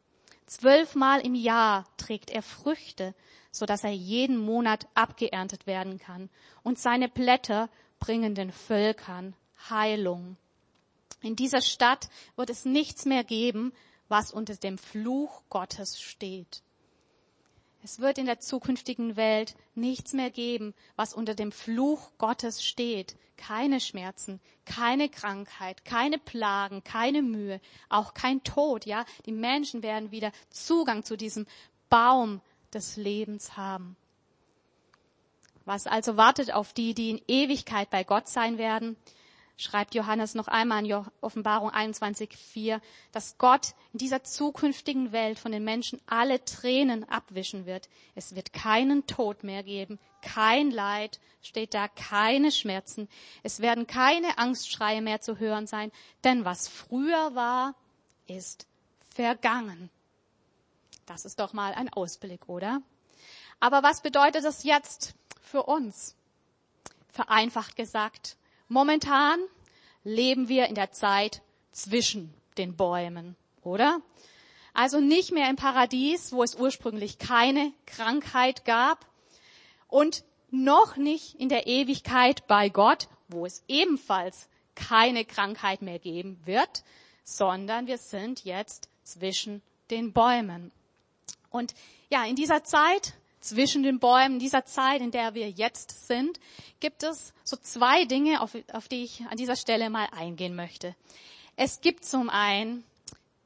Zwölfmal 0.45 1.21
im 1.21 1.33
Jahr 1.33 1.85
trägt 1.97 2.29
er 2.29 2.43
Früchte, 2.43 3.15
so 3.51 3.65
dass 3.65 3.83
er 3.83 3.91
jeden 3.91 4.37
Monat 4.37 4.87
abgeerntet 4.93 5.65
werden 5.65 5.97
kann. 5.97 6.29
Und 6.63 6.77
seine 6.77 7.09
Blätter 7.09 7.69
bringen 7.99 8.35
den 8.35 8.51
Völkern 8.51 9.35
Heilung. 9.69 10.37
In 11.21 11.35
dieser 11.35 11.61
Stadt 11.61 12.09
wird 12.35 12.49
es 12.49 12.65
nichts 12.65 13.05
mehr 13.05 13.23
geben, 13.23 13.73
was 14.07 14.31
unter 14.31 14.55
dem 14.55 14.77
Fluch 14.77 15.41
Gottes 15.49 15.99
steht. 15.99 16.61
Es 17.83 17.99
wird 17.99 18.17
in 18.17 18.25
der 18.25 18.39
zukünftigen 18.39 19.15
Welt 19.15 19.55
nichts 19.75 20.13
mehr 20.13 20.29
geben, 20.29 20.73
was 20.95 21.13
unter 21.13 21.35
dem 21.35 21.51
Fluch 21.51 22.11
Gottes 22.17 22.65
steht. 22.65 23.15
Keine 23.37 23.79
Schmerzen, 23.79 24.39
keine 24.65 25.09
Krankheit, 25.09 25.85
keine 25.85 26.17
Plagen, 26.17 26.83
keine 26.83 27.21
Mühe, 27.21 27.61
auch 27.87 28.13
kein 28.13 28.43
Tod, 28.43 28.85
ja. 28.85 29.05
Die 29.25 29.31
Menschen 29.31 29.83
werden 29.83 30.11
wieder 30.11 30.31
Zugang 30.49 31.03
zu 31.03 31.15
diesem 31.15 31.45
Baum 31.89 32.41
des 32.73 32.97
Lebens 32.97 33.55
haben. 33.55 33.95
Was 35.65 35.85
also 35.85 36.17
wartet 36.17 36.51
auf 36.51 36.73
die, 36.73 36.93
die 36.93 37.11
in 37.11 37.21
Ewigkeit 37.27 37.89
bei 37.89 38.03
Gott 38.03 38.27
sein 38.27 38.57
werden, 38.57 38.97
schreibt 39.57 39.95
Johannes 39.95 40.35
noch 40.35 40.47
einmal 40.47 40.85
in 40.85 41.05
Offenbarung 41.19 41.71
21.4, 41.71 42.79
dass 43.11 43.37
Gott 43.37 43.73
in 43.91 43.97
dieser 43.97 44.23
zukünftigen 44.23 45.11
Welt 45.11 45.39
von 45.39 45.51
den 45.51 45.63
Menschen 45.63 45.99
alle 46.05 46.45
Tränen 46.45 47.03
abwischen 47.09 47.65
wird. 47.65 47.89
Es 48.15 48.35
wird 48.35 48.53
keinen 48.53 49.07
Tod 49.07 49.43
mehr 49.43 49.63
geben, 49.63 49.99
kein 50.21 50.69
Leid, 50.69 51.19
steht 51.41 51.73
da, 51.73 51.87
keine 51.87 52.51
Schmerzen. 52.51 53.09
Es 53.43 53.59
werden 53.59 53.87
keine 53.87 54.37
Angstschreie 54.37 55.01
mehr 55.01 55.21
zu 55.21 55.39
hören 55.39 55.65
sein, 55.65 55.91
denn 56.23 56.45
was 56.45 56.67
früher 56.67 57.33
war, 57.33 57.73
ist 58.27 58.67
vergangen. 59.09 59.89
Das 61.07 61.25
ist 61.25 61.39
doch 61.39 61.53
mal 61.53 61.73
ein 61.73 61.91
Ausblick, 61.91 62.47
oder? 62.47 62.81
Aber 63.59 63.81
was 63.81 64.01
bedeutet 64.01 64.43
das 64.43 64.63
jetzt 64.63 65.15
für 65.41 65.63
uns? 65.63 66.15
Vereinfacht 67.09 67.75
gesagt, 67.75 68.37
Momentan 68.67 69.39
leben 70.03 70.47
wir 70.47 70.67
in 70.67 70.75
der 70.75 70.91
Zeit 70.91 71.41
zwischen 71.71 72.33
den 72.57 72.75
Bäumen, 72.75 73.35
oder? 73.61 74.01
Also 74.73 74.99
nicht 74.99 75.31
mehr 75.31 75.49
im 75.49 75.55
Paradies, 75.55 76.31
wo 76.31 76.43
es 76.43 76.55
ursprünglich 76.55 77.17
keine 77.17 77.73
Krankheit 77.85 78.65
gab 78.65 79.05
und 79.87 80.23
noch 80.49 80.97
nicht 80.97 81.35
in 81.35 81.49
der 81.49 81.67
Ewigkeit 81.67 82.47
bei 82.47 82.69
Gott, 82.69 83.07
wo 83.27 83.45
es 83.45 83.63
ebenfalls 83.67 84.47
keine 84.75 85.25
Krankheit 85.25 85.81
mehr 85.81 85.99
geben 85.99 86.39
wird, 86.45 86.83
sondern 87.23 87.87
wir 87.87 87.97
sind 87.97 88.45
jetzt 88.45 88.89
zwischen 89.03 89.61
den 89.89 90.13
Bäumen. 90.13 90.71
Und 91.49 91.73
ja, 92.09 92.23
in 92.25 92.35
dieser 92.35 92.63
Zeit 92.63 93.13
zwischen 93.39 93.83
den 93.83 93.99
Bäumen, 93.99 94.39
dieser 94.39 94.65
Zeit, 94.65 95.01
in 95.01 95.11
der 95.11 95.33
wir 95.33 95.49
jetzt 95.49 96.07
sind, 96.07 96.39
gibt 96.79 97.03
es 97.03 97.33
so 97.43 97.55
zwei 97.57 98.05
Dinge, 98.05 98.41
auf, 98.41 98.55
auf 98.73 98.87
die 98.87 99.03
ich 99.03 99.21
an 99.29 99.37
dieser 99.37 99.55
Stelle 99.55 99.89
mal 99.89 100.07
eingehen 100.11 100.55
möchte. 100.55 100.95
Es 101.55 101.81
gibt 101.81 102.05
zum 102.05 102.29
einen 102.29 102.83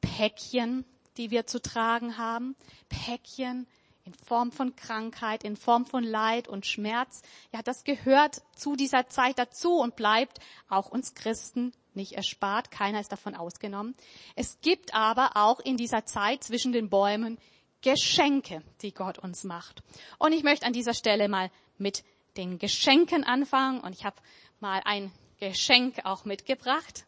Päckchen, 0.01 0.85
die 1.17 1.31
wir 1.31 1.45
zu 1.45 1.61
tragen 1.61 2.17
haben, 2.17 2.55
Päckchen 2.89 3.67
in 4.03 4.13
Form 4.13 4.51
von 4.51 4.75
Krankheit, 4.75 5.43
in 5.43 5.55
Form 5.55 5.85
von 5.85 6.03
Leid 6.03 6.47
und 6.47 6.65
Schmerz. 6.65 7.21
Ja, 7.53 7.61
das 7.61 7.83
gehört 7.83 8.41
zu 8.55 8.75
dieser 8.75 9.07
Zeit 9.07 9.37
dazu 9.37 9.75
und 9.77 9.95
bleibt 9.95 10.39
auch 10.69 10.89
uns 10.89 11.13
Christen 11.13 11.71
nicht 11.93 12.13
erspart. 12.13 12.71
Keiner 12.71 12.99
ist 12.99 13.11
davon 13.11 13.35
ausgenommen. 13.35 13.95
Es 14.35 14.59
gibt 14.61 14.93
aber 14.93 15.31
auch 15.35 15.59
in 15.59 15.77
dieser 15.77 16.05
Zeit 16.05 16.43
zwischen 16.43 16.71
den 16.71 16.89
Bäumen 16.89 17.37
Geschenke, 17.81 18.61
die 18.81 18.93
Gott 18.93 19.17
uns 19.19 19.43
macht. 19.43 19.83
Und 20.17 20.33
ich 20.33 20.43
möchte 20.43 20.65
an 20.65 20.73
dieser 20.73 20.93
Stelle 20.93 21.27
mal 21.27 21.49
mit 21.77 22.03
den 22.37 22.59
Geschenken 22.59 23.23
anfangen 23.23 23.81
und 23.81 23.93
ich 23.93 24.05
habe 24.05 24.15
mal 24.59 24.81
ein 24.85 25.11
Geschenk 25.39 26.05
auch 26.05 26.25
mitgebracht. 26.25 27.05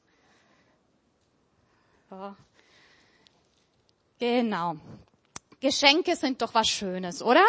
So. 2.09 2.35
Genau. 4.19 4.75
Geschenke 5.59 6.15
sind 6.15 6.41
doch 6.41 6.53
was 6.53 6.67
Schönes, 6.67 7.21
oder? 7.21 7.45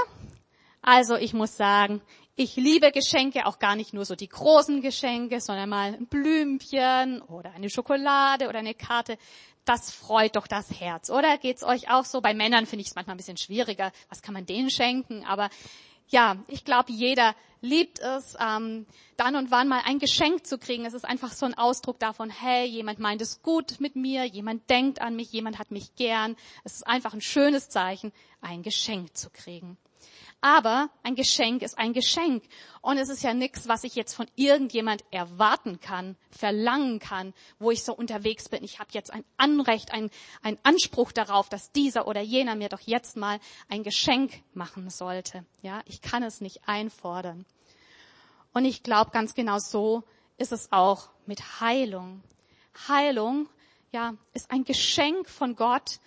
Also 0.82 1.16
ich 1.16 1.32
muss 1.32 1.56
sagen, 1.56 2.02
ich 2.36 2.56
liebe 2.56 2.90
Geschenke, 2.90 3.46
auch 3.46 3.58
gar 3.58 3.76
nicht 3.76 3.94
nur 3.94 4.04
so 4.04 4.16
die 4.16 4.28
großen 4.28 4.80
Geschenke, 4.80 5.40
sondern 5.40 5.68
mal 5.68 5.94
ein 5.94 6.06
Blümchen 6.06 7.22
oder 7.22 7.52
eine 7.52 7.70
Schokolade 7.70 8.48
oder 8.48 8.58
eine 8.58 8.74
Karte 8.74 9.18
das 9.64 9.90
freut 9.90 10.36
doch 10.36 10.46
das 10.46 10.70
Herz, 10.78 11.10
oder? 11.10 11.38
Geht's 11.38 11.62
euch 11.62 11.90
auch 11.90 12.04
so? 12.04 12.20
Bei 12.20 12.34
Männern 12.34 12.66
finde 12.66 12.82
ich 12.82 12.88
es 12.88 12.94
manchmal 12.94 13.14
ein 13.14 13.18
bisschen 13.18 13.36
schwieriger. 13.36 13.92
Was 14.08 14.22
kann 14.22 14.34
man 14.34 14.46
denen 14.46 14.70
schenken? 14.70 15.24
Aber 15.24 15.48
ja, 16.08 16.36
ich 16.48 16.64
glaube, 16.64 16.92
jeder 16.92 17.34
liebt 17.62 17.98
es, 17.98 18.36
ähm, 18.38 18.86
dann 19.16 19.36
und 19.36 19.50
wann 19.50 19.68
mal 19.68 19.80
ein 19.86 19.98
Geschenk 19.98 20.46
zu 20.46 20.58
kriegen. 20.58 20.84
Es 20.84 20.92
ist 20.92 21.06
einfach 21.06 21.32
so 21.32 21.46
ein 21.46 21.54
Ausdruck 21.54 21.98
davon, 21.98 22.28
hey, 22.28 22.66
jemand 22.66 22.98
meint 22.98 23.22
es 23.22 23.40
gut 23.40 23.80
mit 23.80 23.96
mir, 23.96 24.24
jemand 24.24 24.68
denkt 24.68 25.00
an 25.00 25.16
mich, 25.16 25.32
jemand 25.32 25.58
hat 25.58 25.70
mich 25.70 25.94
gern. 25.94 26.36
Es 26.62 26.74
ist 26.74 26.86
einfach 26.86 27.14
ein 27.14 27.22
schönes 27.22 27.70
Zeichen, 27.70 28.12
ein 28.42 28.62
Geschenk 28.62 29.16
zu 29.16 29.30
kriegen. 29.30 29.78
Aber 30.44 30.90
ein 31.02 31.14
Geschenk 31.14 31.62
ist 31.62 31.78
ein 31.78 31.94
Geschenk. 31.94 32.44
Und 32.82 32.98
es 32.98 33.08
ist 33.08 33.22
ja 33.22 33.32
nichts, 33.32 33.66
was 33.66 33.82
ich 33.82 33.94
jetzt 33.94 34.12
von 34.12 34.26
irgendjemand 34.36 35.02
erwarten 35.10 35.80
kann, 35.80 36.18
verlangen 36.30 36.98
kann, 36.98 37.32
wo 37.58 37.70
ich 37.70 37.82
so 37.82 37.94
unterwegs 37.94 38.50
bin. 38.50 38.62
Ich 38.62 38.78
habe 38.78 38.90
jetzt 38.92 39.10
ein 39.10 39.24
Anrecht, 39.38 39.90
ein, 39.92 40.10
ein 40.42 40.58
Anspruch 40.62 41.12
darauf, 41.12 41.48
dass 41.48 41.72
dieser 41.72 42.06
oder 42.06 42.20
jener 42.20 42.56
mir 42.56 42.68
doch 42.68 42.80
jetzt 42.80 43.16
mal 43.16 43.40
ein 43.70 43.84
Geschenk 43.84 44.42
machen 44.52 44.90
sollte. 44.90 45.46
Ja, 45.62 45.80
ich 45.86 46.02
kann 46.02 46.22
es 46.22 46.42
nicht 46.42 46.68
einfordern. 46.68 47.46
Und 48.52 48.66
ich 48.66 48.82
glaube, 48.82 49.12
ganz 49.12 49.32
genau 49.34 49.58
so 49.58 50.02
ist 50.36 50.52
es 50.52 50.70
auch 50.72 51.08
mit 51.24 51.62
Heilung. 51.62 52.22
Heilung, 52.86 53.48
ja, 53.92 54.12
ist 54.34 54.50
ein 54.50 54.64
Geschenk 54.64 55.26
von 55.26 55.56
Gott, 55.56 56.00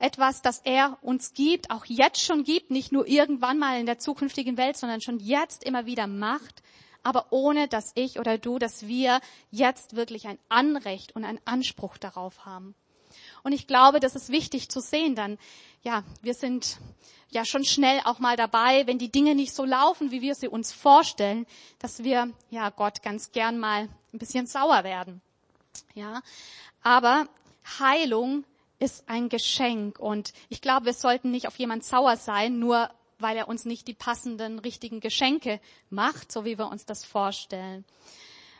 etwas, 0.00 0.42
das 0.42 0.60
er 0.64 0.98
uns 1.02 1.34
gibt, 1.34 1.70
auch 1.70 1.84
jetzt 1.84 2.20
schon 2.20 2.42
gibt, 2.42 2.70
nicht 2.70 2.90
nur 2.90 3.06
irgendwann 3.06 3.58
mal 3.58 3.78
in 3.78 3.86
der 3.86 3.98
zukünftigen 3.98 4.56
Welt, 4.56 4.76
sondern 4.76 5.00
schon 5.00 5.20
jetzt 5.20 5.62
immer 5.62 5.86
wieder 5.86 6.06
macht, 6.06 6.62
aber 7.02 7.26
ohne 7.30 7.68
dass 7.68 7.92
ich 7.94 8.18
oder 8.18 8.38
du, 8.38 8.58
dass 8.58 8.86
wir 8.86 9.20
jetzt 9.50 9.96
wirklich 9.96 10.26
ein 10.26 10.38
Anrecht 10.48 11.14
und 11.14 11.24
einen 11.24 11.40
Anspruch 11.44 11.98
darauf 11.98 12.44
haben. 12.44 12.74
Und 13.42 13.52
ich 13.52 13.66
glaube, 13.66 14.00
das 14.00 14.16
ist 14.16 14.30
wichtig 14.30 14.70
zu 14.70 14.80
sehen, 14.80 15.14
dann, 15.14 15.38
ja, 15.82 16.02
wir 16.22 16.34
sind 16.34 16.78
ja 17.28 17.44
schon 17.44 17.64
schnell 17.64 18.00
auch 18.04 18.18
mal 18.18 18.36
dabei, 18.36 18.86
wenn 18.86 18.98
die 18.98 19.10
Dinge 19.10 19.34
nicht 19.34 19.54
so 19.54 19.64
laufen, 19.64 20.10
wie 20.10 20.22
wir 20.22 20.34
sie 20.34 20.48
uns 20.48 20.72
vorstellen, 20.72 21.46
dass 21.78 22.02
wir, 22.02 22.30
ja, 22.50 22.70
Gott 22.70 23.02
ganz 23.02 23.32
gern 23.32 23.58
mal 23.58 23.88
ein 24.12 24.18
bisschen 24.18 24.46
sauer 24.46 24.82
werden. 24.84 25.20
Ja, 25.94 26.22
aber 26.82 27.28
Heilung 27.78 28.44
ist 28.80 29.08
ein 29.08 29.28
Geschenk. 29.28 29.98
Und 30.00 30.32
ich 30.48 30.60
glaube, 30.60 30.86
wir 30.86 30.94
sollten 30.94 31.30
nicht 31.30 31.46
auf 31.46 31.56
jemand 31.56 31.84
sauer 31.84 32.16
sein, 32.16 32.58
nur 32.58 32.90
weil 33.18 33.36
er 33.36 33.48
uns 33.48 33.66
nicht 33.66 33.86
die 33.86 33.94
passenden, 33.94 34.58
richtigen 34.58 35.00
Geschenke 35.00 35.60
macht, 35.90 36.32
so 36.32 36.44
wie 36.44 36.58
wir 36.58 36.68
uns 36.68 36.86
das 36.86 37.04
vorstellen. 37.04 37.84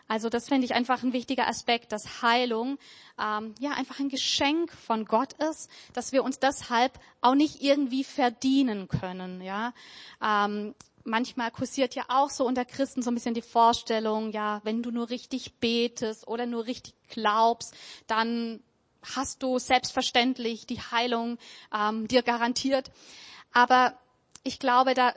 Also 0.07 0.29
das 0.29 0.49
finde 0.49 0.65
ich 0.65 0.75
einfach 0.75 1.03
ein 1.05 1.13
wichtiger 1.13 1.47
Aspekt, 1.47 1.93
dass 1.93 2.21
Heilung 2.21 2.79
ähm, 3.19 3.55
ja 3.61 3.71
einfach 3.71 4.01
ein 4.01 4.09
Geschenk 4.09 4.73
von 4.73 5.05
Gott 5.05 5.35
ist, 5.35 5.71
dass 5.93 6.11
wir 6.11 6.25
uns 6.25 6.41
deshalb 6.41 6.99
auch 7.21 7.37
nicht 7.37 7.63
irgendwie 7.63 8.03
verdienen 8.03 8.89
können. 8.89 9.41
Ja, 9.41 9.73
ähm, 10.21 10.75
manchmal 11.05 11.53
kursiert 11.53 11.95
ja 11.95 12.05
auch 12.09 12.29
so 12.29 12.45
unter 12.45 12.65
Christen 12.65 13.03
so 13.03 13.11
ein 13.13 13.15
bisschen 13.15 13.35
die 13.35 13.41
Vorstellung, 13.41 14.33
ja, 14.33 14.61
wenn 14.65 14.83
du 14.83 14.91
nur 14.91 15.11
richtig 15.11 15.55
betest 15.61 16.27
oder 16.27 16.45
nur 16.45 16.67
richtig 16.67 16.95
glaubst, 17.09 17.73
dann 18.09 18.61
hast 19.03 19.43
du 19.43 19.59
selbstverständlich 19.59 20.67
die 20.67 20.81
Heilung 20.81 21.39
ähm, 21.75 22.09
dir 22.09 22.23
garantiert. 22.23 22.91
Aber 23.53 23.95
ich 24.43 24.59
glaube, 24.59 24.95
da 24.95 25.13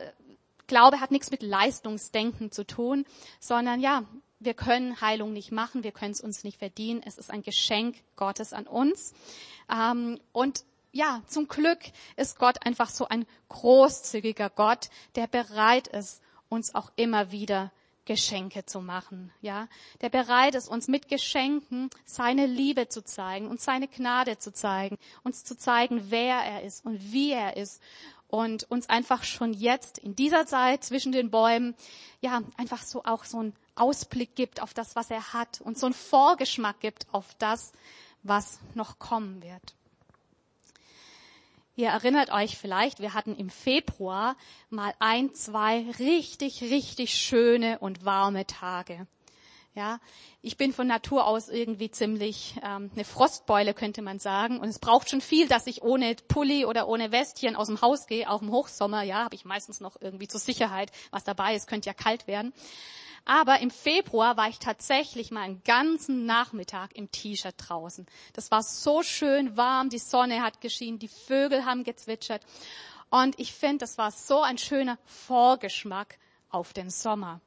Glaube 0.68 1.02
hat 1.02 1.12
nichts 1.12 1.30
mit 1.30 1.44
Leistungsdenken 1.44 2.52
zu 2.52 2.66
tun, 2.66 3.06
sondern 3.40 3.80
ja, 3.82 4.04
wir 4.40 4.54
können 4.54 5.02
Heilung 5.02 5.34
nicht 5.34 5.52
machen, 5.52 5.84
wir 5.84 5.92
können 5.92 6.12
es 6.12 6.22
uns 6.22 6.44
nicht 6.44 6.58
verdienen. 6.58 7.02
Es 7.06 7.18
ist 7.18 7.32
ein 7.32 7.44
Geschenk 7.44 7.98
Gottes 8.16 8.54
an 8.54 8.68
uns. 8.68 9.14
Ähm, 9.72 10.20
und 10.32 10.64
ja, 10.92 11.22
zum 11.28 11.48
Glück 11.48 11.80
ist 12.16 12.38
Gott 12.40 12.66
einfach 12.66 12.90
so 12.90 13.08
ein 13.08 13.26
großzügiger 13.50 14.50
Gott, 14.50 14.90
der 15.16 15.28
bereit 15.28 15.88
ist, 15.88 16.22
uns 16.50 16.76
auch 16.76 16.92
immer 16.96 17.32
wieder 17.32 17.72
Geschenke 18.06 18.66
zu 18.66 18.82
machen, 18.82 19.32
ja, 19.42 19.68
der 20.02 20.10
bereit 20.10 20.56
ist, 20.56 20.68
uns 20.68 20.88
mit 20.88 21.08
Geschenken 21.08 21.90
seine 22.06 22.46
Liebe 22.46 22.90
zu 22.90 23.04
zeigen 23.04 23.48
und 23.48 23.62
seine 23.62 23.88
Gnade 23.88 24.38
zu 24.38 24.52
zeigen, 24.52 24.98
uns 25.24 25.44
zu 25.44 25.58
zeigen, 25.58 26.12
wer 26.12 26.36
er 26.36 26.64
ist 26.64 26.86
und 26.86 27.14
wie 27.14 27.32
er 27.32 27.56
ist 27.56 27.82
und 28.28 28.70
uns 28.72 28.90
einfach 28.90 29.24
schon 29.24 29.54
jetzt 29.54 30.00
in 30.00 30.16
dieser 30.16 30.46
Zeit 30.46 30.84
zwischen 30.84 31.12
den 31.12 31.30
Bäumen, 31.30 31.76
ja, 32.20 32.42
einfach 32.58 32.82
so 32.82 33.04
auch 33.04 33.26
so 33.26 33.38
einen 33.38 33.54
Ausblick 33.76 34.36
gibt 34.36 34.62
auf 34.62 34.74
das, 34.74 34.96
was 34.96 35.12
er 35.12 35.34
hat 35.34 35.62
und 35.62 35.78
so 35.78 35.86
einen 35.86 35.94
Vorgeschmack 35.94 36.80
gibt 36.80 37.06
auf 37.12 37.36
das, 37.38 37.74
was 38.24 38.60
noch 38.74 39.00
kommen 39.00 39.44
wird. 39.44 39.76
Ihr 41.76 41.88
erinnert 41.88 42.32
euch 42.32 42.56
vielleicht, 42.56 43.00
wir 43.00 43.16
hatten 43.16 43.36
im 43.36 43.50
Februar 43.50 44.36
mal 44.70 44.94
ein, 45.00 45.34
zwei 45.34 45.88
richtig, 45.98 46.62
richtig 46.62 47.16
schöne 47.16 47.80
und 47.80 48.06
warme 48.06 48.46
Tage. 48.46 49.08
Ja, 49.74 50.00
ich 50.44 50.56
bin 50.56 50.72
von 50.72 50.86
Natur 50.86 51.26
aus 51.26 51.50
irgendwie 51.50 51.90
ziemlich 51.90 52.54
ähm, 52.62 52.92
eine 52.94 53.04
Frostbeule, 53.04 53.74
könnte 53.74 54.04
man 54.04 54.20
sagen. 54.20 54.60
Und 54.60 54.70
es 54.70 54.78
braucht 54.78 55.10
schon 55.10 55.20
viel, 55.20 55.48
dass 55.48 55.66
ich 55.66 55.82
ohne 55.82 56.14
Pulli 56.28 56.66
oder 56.66 56.88
ohne 56.88 57.12
Westchen 57.12 57.56
aus 57.56 57.68
dem 57.68 57.82
Haus 57.82 58.06
gehe. 58.06 58.30
Auch 58.30 58.44
im 58.44 58.52
Hochsommer, 58.52 59.02
ja, 59.02 59.24
habe 59.24 59.34
ich 59.34 59.46
meistens 59.46 59.80
noch 59.80 60.00
irgendwie 60.00 60.28
zur 60.28 60.40
Sicherheit 60.40 60.92
was 61.10 61.24
dabei. 61.24 61.56
Es 61.56 61.66
könnte 61.66 61.88
ja 61.88 61.96
kalt 61.96 62.28
werden. 62.28 62.54
Aber 63.26 63.60
im 63.60 63.72
Februar 63.72 64.36
war 64.36 64.50
ich 64.50 64.60
tatsächlich 64.60 65.32
mal 65.32 65.42
einen 65.42 65.64
ganzen 65.64 66.26
Nachmittag 66.26 66.96
im 66.96 67.10
T-Shirt 67.10 67.56
draußen. 67.58 68.06
Das 68.34 68.52
war 68.52 68.64
so 68.64 69.02
schön 69.02 69.56
warm, 69.56 69.90
die 69.90 70.00
Sonne 70.00 70.42
hat 70.42 70.60
geschienen, 70.60 71.00
die 71.00 71.08
Vögel 71.08 71.66
haben 71.66 71.84
gezwitschert. 71.84 72.46
Und 73.10 73.40
ich 73.40 73.54
finde, 73.54 73.80
das 73.80 73.98
war 73.98 74.12
so 74.12 74.42
ein 74.42 74.58
schöner 74.58 74.98
Vorgeschmack 75.06 76.18
auf 76.50 76.74
den 76.74 76.90
Sommer. 76.90 77.40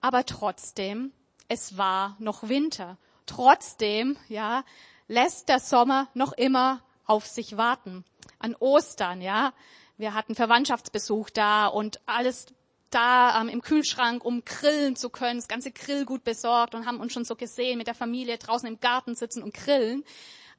Aber 0.00 0.24
trotzdem 0.24 1.12
es 1.48 1.76
war 1.76 2.16
noch 2.18 2.48
Winter. 2.48 2.96
Trotzdem, 3.26 4.16
ja, 4.28 4.64
lässt 5.08 5.48
der 5.48 5.60
Sommer 5.60 6.08
noch 6.14 6.32
immer 6.32 6.80
auf 7.06 7.26
sich 7.26 7.56
warten. 7.56 8.04
An 8.38 8.56
Ostern, 8.58 9.20
ja. 9.20 9.52
Wir 9.96 10.14
hatten 10.14 10.34
Verwandtschaftsbesuch 10.34 11.30
da 11.30 11.66
und 11.66 12.00
alles 12.06 12.46
da 12.94 13.40
ähm, 13.40 13.48
im 13.48 13.62
Kühlschrank, 13.62 14.24
um 14.24 14.44
grillen 14.44 14.96
zu 14.96 15.10
können, 15.10 15.38
das 15.38 15.48
ganze 15.48 15.72
Grillgut 15.72 16.24
besorgt 16.24 16.74
und 16.74 16.86
haben 16.86 17.00
uns 17.00 17.12
schon 17.12 17.24
so 17.24 17.36
gesehen 17.36 17.78
mit 17.78 17.86
der 17.86 17.94
Familie 17.94 18.38
draußen 18.38 18.68
im 18.68 18.80
Garten 18.80 19.14
sitzen 19.14 19.42
und 19.42 19.54
grillen. 19.54 20.04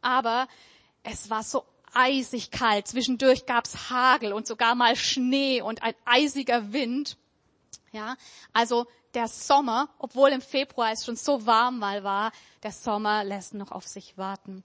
Aber 0.02 0.48
es 1.04 1.30
war 1.30 1.44
so 1.44 1.66
eisig 1.94 2.52
kalt. 2.52 2.88
Zwischendurch 2.88 3.46
gab's 3.46 3.90
Hagel 3.90 4.34
und 4.34 4.46
sogar 4.46 4.76
mal 4.76 4.96
Schnee 4.96 5.62
und 5.62 5.82
ein 5.82 5.96
eisiger 6.06 6.74
Wind. 6.74 7.18
Ja, 7.92 8.18
also 8.52 8.86
der 9.14 9.30
Sommer, 9.30 9.90
obwohl 9.98 10.30
im 10.30 10.42
Februar 10.42 10.92
es 10.92 11.06
schon 11.06 11.16
so 11.16 11.46
warm 11.46 11.80
mal 11.80 12.04
war, 12.04 12.34
der 12.64 12.72
Sommer 12.72 13.24
lässt 13.24 13.54
noch 13.54 13.72
auf 13.72 13.88
sich 13.88 14.18
warten. 14.18 14.64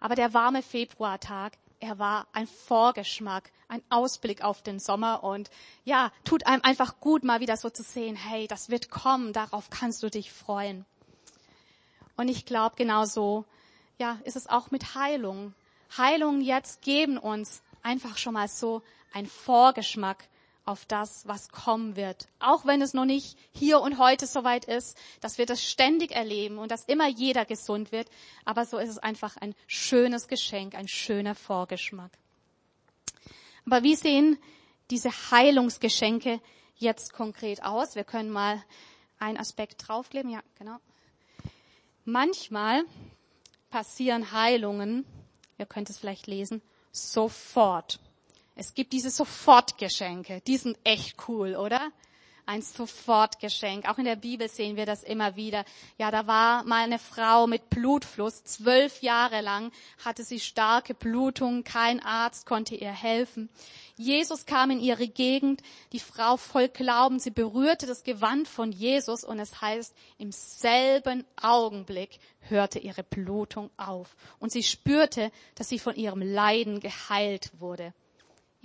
Aber 0.00 0.16
der 0.16 0.34
warme 0.34 0.62
Februartag, 0.62 1.56
er 1.80 1.98
war 1.98 2.26
ein 2.32 2.46
Vorgeschmack, 2.46 3.52
ein 3.68 3.82
Ausblick 3.90 4.42
auf 4.42 4.62
den 4.62 4.78
Sommer 4.78 5.24
und 5.24 5.50
ja, 5.84 6.12
tut 6.24 6.46
einem 6.46 6.62
einfach 6.62 7.00
gut, 7.00 7.24
mal 7.24 7.40
wieder 7.40 7.56
so 7.56 7.70
zu 7.70 7.82
sehen, 7.82 8.16
hey, 8.16 8.46
das 8.46 8.70
wird 8.70 8.90
kommen, 8.90 9.32
darauf 9.32 9.70
kannst 9.70 10.02
du 10.02 10.10
dich 10.10 10.32
freuen. 10.32 10.84
Und 12.16 12.28
ich 12.28 12.46
glaube, 12.46 12.76
genauso, 12.76 13.44
ja, 13.98 14.18
ist 14.24 14.36
es 14.36 14.48
auch 14.48 14.70
mit 14.70 14.94
Heilung. 14.94 15.54
Heilung 15.96 16.40
jetzt 16.40 16.82
geben 16.82 17.18
uns 17.18 17.62
einfach 17.82 18.16
schon 18.16 18.34
mal 18.34 18.48
so 18.48 18.82
ein 19.12 19.26
Vorgeschmack 19.26 20.28
auf 20.64 20.86
das, 20.86 21.26
was 21.26 21.50
kommen 21.50 21.96
wird. 21.96 22.26
Auch 22.38 22.64
wenn 22.64 22.80
es 22.80 22.94
noch 22.94 23.04
nicht 23.04 23.36
hier 23.52 23.80
und 23.80 23.98
heute 23.98 24.26
soweit 24.26 24.64
ist, 24.64 24.96
dass 25.20 25.38
wir 25.38 25.46
das 25.46 25.62
ständig 25.62 26.12
erleben 26.12 26.58
und 26.58 26.70
dass 26.70 26.84
immer 26.86 27.08
jeder 27.08 27.44
gesund 27.44 27.92
wird. 27.92 28.08
Aber 28.44 28.64
so 28.64 28.78
ist 28.78 28.88
es 28.88 28.98
einfach 28.98 29.36
ein 29.36 29.54
schönes 29.66 30.28
Geschenk, 30.28 30.74
ein 30.74 30.88
schöner 30.88 31.34
Vorgeschmack. 31.34 32.12
Aber 33.66 33.82
wie 33.82 33.94
sehen 33.96 34.38
diese 34.90 35.10
Heilungsgeschenke 35.30 36.40
jetzt 36.76 37.12
konkret 37.12 37.62
aus? 37.62 37.94
Wir 37.94 38.04
können 38.04 38.30
mal 38.30 38.62
einen 39.18 39.38
Aspekt 39.38 39.86
draufkleben. 39.86 40.30
Ja, 40.30 40.42
genau. 40.58 40.76
Manchmal 42.04 42.84
passieren 43.70 44.32
Heilungen, 44.32 45.06
ihr 45.58 45.66
könnt 45.66 45.90
es 45.90 45.98
vielleicht 45.98 46.26
lesen, 46.26 46.62
sofort. 46.92 47.98
Es 48.56 48.74
gibt 48.74 48.92
diese 48.92 49.10
Sofortgeschenke. 49.10 50.40
Die 50.46 50.56
sind 50.56 50.78
echt 50.84 51.16
cool, 51.28 51.56
oder? 51.56 51.90
Ein 52.46 52.62
Sofortgeschenk. 52.62 53.88
Auch 53.88 53.98
in 53.98 54.04
der 54.04 54.14
Bibel 54.14 54.48
sehen 54.48 54.76
wir 54.76 54.86
das 54.86 55.02
immer 55.02 55.34
wieder. 55.34 55.64
Ja, 55.98 56.12
da 56.12 56.28
war 56.28 56.62
mal 56.62 56.84
eine 56.84 57.00
Frau 57.00 57.48
mit 57.48 57.68
Blutfluss. 57.68 58.44
Zwölf 58.44 59.02
Jahre 59.02 59.40
lang 59.40 59.72
hatte 60.04 60.22
sie 60.22 60.38
starke 60.38 60.94
Blutung. 60.94 61.64
Kein 61.64 62.00
Arzt 62.00 62.46
konnte 62.46 62.76
ihr 62.76 62.92
helfen. 62.92 63.48
Jesus 63.96 64.46
kam 64.46 64.70
in 64.70 64.78
ihre 64.78 65.08
Gegend. 65.08 65.62
Die 65.90 65.98
Frau 65.98 66.36
voll 66.36 66.68
Glauben. 66.68 67.18
Sie 67.18 67.30
berührte 67.30 67.86
das 67.86 68.04
Gewand 68.04 68.46
von 68.46 68.70
Jesus 68.70 69.24
und 69.24 69.40
es 69.40 69.62
heißt, 69.62 69.96
im 70.18 70.30
selben 70.30 71.24
Augenblick 71.40 72.20
hörte 72.40 72.78
ihre 72.78 73.02
Blutung 73.02 73.70
auf. 73.78 74.14
Und 74.38 74.52
sie 74.52 74.62
spürte, 74.62 75.32
dass 75.56 75.70
sie 75.70 75.80
von 75.80 75.96
ihrem 75.96 76.22
Leiden 76.22 76.78
geheilt 76.78 77.50
wurde 77.58 77.94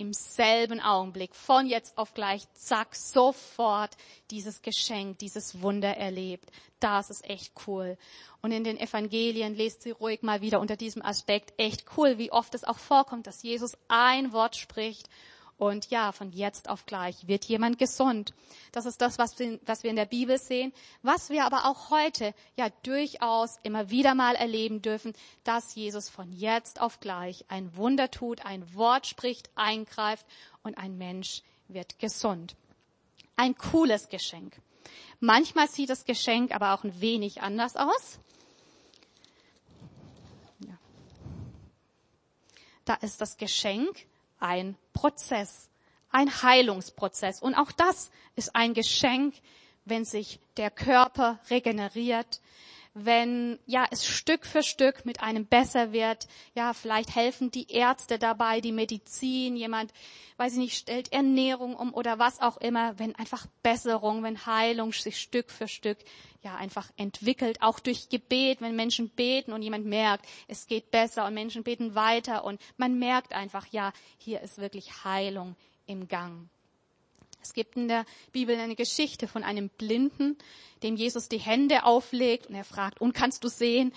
im 0.00 0.14
selben 0.14 0.80
Augenblick, 0.80 1.34
von 1.34 1.66
jetzt 1.66 1.98
auf 1.98 2.14
gleich, 2.14 2.42
zack, 2.54 2.96
sofort 2.96 3.96
dieses 4.30 4.62
Geschenk, 4.62 5.18
dieses 5.18 5.60
Wunder 5.60 5.96
erlebt. 5.96 6.50
Das 6.80 7.10
ist 7.10 7.28
echt 7.28 7.52
cool. 7.66 7.98
Und 8.40 8.52
in 8.52 8.64
den 8.64 8.78
Evangelien 8.78 9.54
lest 9.54 9.82
sie 9.82 9.90
ruhig 9.90 10.22
mal 10.22 10.40
wieder 10.40 10.60
unter 10.60 10.76
diesem 10.76 11.02
Aspekt 11.02 11.52
echt 11.58 11.84
cool, 11.96 12.16
wie 12.16 12.32
oft 12.32 12.54
es 12.54 12.64
auch 12.64 12.78
vorkommt, 12.78 13.26
dass 13.26 13.42
Jesus 13.42 13.76
ein 13.88 14.32
Wort 14.32 14.56
spricht 14.56 15.08
und 15.60 15.90
ja, 15.90 16.10
von 16.12 16.32
jetzt 16.32 16.70
auf 16.70 16.86
gleich 16.86 17.28
wird 17.28 17.44
jemand 17.44 17.78
gesund. 17.78 18.32
Das 18.72 18.86
ist 18.86 19.02
das, 19.02 19.18
was 19.18 19.38
wir, 19.38 19.60
in 19.90 19.96
der 19.96 20.06
Bibel 20.06 20.38
sehen, 20.38 20.72
was 21.02 21.28
wir 21.28 21.44
aber 21.44 21.66
auch 21.66 21.90
heute 21.90 22.34
ja 22.56 22.70
durchaus 22.82 23.58
immer 23.62 23.90
wieder 23.90 24.14
mal 24.14 24.36
erleben 24.36 24.80
dürfen, 24.80 25.12
dass 25.44 25.74
Jesus 25.74 26.08
von 26.08 26.32
jetzt 26.32 26.80
auf 26.80 26.98
gleich 27.00 27.44
ein 27.48 27.76
Wunder 27.76 28.10
tut, 28.10 28.46
ein 28.46 28.74
Wort 28.74 29.06
spricht, 29.06 29.50
eingreift 29.54 30.24
und 30.62 30.78
ein 30.78 30.96
Mensch 30.96 31.42
wird 31.68 31.98
gesund. 31.98 32.56
Ein 33.36 33.54
cooles 33.54 34.08
Geschenk. 34.08 34.56
Manchmal 35.20 35.68
sieht 35.68 35.90
das 35.90 36.06
Geschenk 36.06 36.54
aber 36.54 36.72
auch 36.72 36.84
ein 36.84 37.02
wenig 37.02 37.42
anders 37.42 37.76
aus. 37.76 38.18
Da 42.86 42.94
ist 42.94 43.20
das 43.20 43.36
Geschenk 43.36 44.06
ein 44.40 44.76
Prozess, 44.92 45.68
ein 46.10 46.42
Heilungsprozess. 46.42 47.40
Und 47.40 47.54
auch 47.54 47.72
das 47.72 48.10
ist 48.36 48.56
ein 48.56 48.74
Geschenk, 48.74 49.34
wenn 49.84 50.04
sich 50.04 50.40
der 50.56 50.70
Körper 50.70 51.38
regeneriert, 51.50 52.40
wenn 52.94 53.58
ja 53.66 53.86
es 53.90 54.04
Stück 54.04 54.44
für 54.44 54.62
Stück 54.62 55.06
mit 55.06 55.22
einem 55.22 55.46
besser 55.46 55.92
wird. 55.92 56.26
Ja, 56.54 56.72
vielleicht 56.72 57.14
helfen 57.14 57.50
die 57.50 57.70
Ärzte 57.70 58.18
dabei, 58.18 58.60
die 58.60 58.72
Medizin, 58.72 59.56
jemand, 59.56 59.92
weiß 60.38 60.54
ich 60.54 60.58
nicht, 60.58 60.76
stellt 60.76 61.12
Ernährung 61.12 61.76
um 61.76 61.94
oder 61.94 62.18
was 62.18 62.40
auch 62.40 62.56
immer, 62.56 62.98
wenn 62.98 63.14
einfach 63.14 63.46
Besserung, 63.62 64.22
wenn 64.22 64.44
Heilung 64.44 64.92
sich 64.92 65.20
Stück 65.20 65.50
für 65.50 65.68
Stück 65.68 65.98
ja 66.42 66.56
einfach 66.56 66.90
entwickelt, 66.96 67.62
auch 67.62 67.78
durch 67.80 68.08
Gebet, 68.08 68.60
wenn 68.60 68.74
Menschen 68.74 69.10
beten 69.10 69.52
und 69.52 69.62
jemand 69.62 69.86
merkt, 69.86 70.26
es 70.48 70.66
geht 70.66 70.90
besser 70.90 71.26
und 71.26 71.34
Menschen 71.34 71.62
beten 71.62 71.94
weiter 71.94 72.44
und 72.44 72.60
man 72.76 72.98
merkt 72.98 73.34
einfach, 73.34 73.66
ja, 73.66 73.92
hier 74.18 74.40
ist 74.40 74.58
wirklich 74.58 75.04
Heilung 75.04 75.54
im 75.86 76.08
Gang. 76.08 76.48
Es 77.42 77.52
gibt 77.52 77.76
in 77.76 77.88
der 77.88 78.04
Bibel 78.32 78.58
eine 78.58 78.76
Geschichte 78.76 79.26
von 79.28 79.42
einem 79.42 79.68
Blinden, 79.70 80.36
dem 80.82 80.96
Jesus 80.96 81.28
die 81.28 81.38
Hände 81.38 81.84
auflegt 81.84 82.46
und 82.46 82.54
er 82.54 82.64
fragt, 82.64 83.00
und 83.00 83.14
kannst 83.14 83.44
du 83.44 83.48
sehen? 83.48 83.92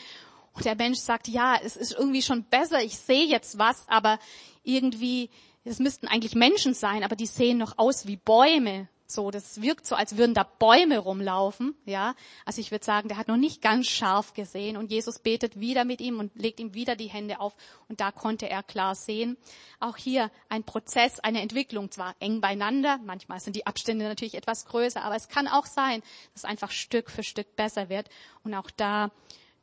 Und 0.54 0.66
der 0.66 0.76
Mensch 0.76 1.00
sagt, 1.00 1.28
ja, 1.28 1.56
es 1.62 1.76
ist 1.76 1.94
irgendwie 1.94 2.22
schon 2.22 2.44
besser, 2.44 2.82
ich 2.82 2.98
sehe 2.98 3.26
jetzt 3.26 3.58
was, 3.58 3.88
aber 3.90 4.20
irgendwie, 4.64 5.30
es 5.64 5.80
müssten 5.80 6.08
eigentlich 6.08 6.36
Menschen 6.36 6.74
sein, 6.74 7.04
aber 7.04 7.16
die 7.16 7.26
sehen 7.26 7.58
noch 7.58 7.78
aus 7.78 8.06
wie 8.08 8.18
Bäume. 8.18 8.88
So, 9.14 9.30
das 9.30 9.62
wirkt 9.62 9.86
so, 9.86 9.96
als 9.96 10.18
würden 10.18 10.34
da 10.34 10.44
Bäume 10.44 10.98
rumlaufen, 10.98 11.76
ja. 11.86 12.16
Also 12.46 12.62
ich 12.62 12.72
würde 12.72 12.84
sagen, 12.84 13.10
der 13.10 13.18
hat 13.18 13.28
noch 13.28 13.38
nicht 13.38 13.62
ganz 13.62 13.86
scharf 13.86 14.34
gesehen 14.34 14.76
und 14.76 14.90
Jesus 14.90 15.20
betet 15.20 15.60
wieder 15.60 15.86
mit 15.86 16.02
ihm 16.02 16.20
und 16.20 16.32
legt 16.36 16.60
ihm 16.60 16.74
wieder 16.74 16.96
die 16.96 17.10
Hände 17.10 17.40
auf 17.40 17.56
und 17.88 18.02
da 18.02 18.12
konnte 18.12 18.50
er 18.50 18.64
klar 18.64 18.96
sehen. 18.96 19.38
Auch 19.80 19.98
hier 19.98 20.32
ein 20.50 20.64
Prozess, 20.64 21.20
eine 21.20 21.42
Entwicklung, 21.42 21.92
zwar 21.92 22.16
eng 22.20 22.42
beieinander, 22.42 23.00
manchmal 23.06 23.40
sind 23.40 23.56
die 23.56 23.68
Abstände 23.68 24.06
natürlich 24.06 24.34
etwas 24.34 24.66
größer, 24.66 25.04
aber 25.04 25.16
es 25.16 25.30
kann 25.30 25.48
auch 25.48 25.68
sein, 25.68 26.02
dass 26.34 26.44
einfach 26.44 26.72
Stück 26.72 27.12
für 27.12 27.24
Stück 27.24 27.56
besser 27.56 27.90
wird 27.90 28.10
und 28.44 28.56
auch 28.56 28.72
da 28.72 29.12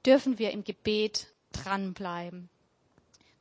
dürfen 0.06 0.38
wir 0.38 0.52
im 0.52 0.62
Gebet 0.62 1.26
dranbleiben. 1.50 2.48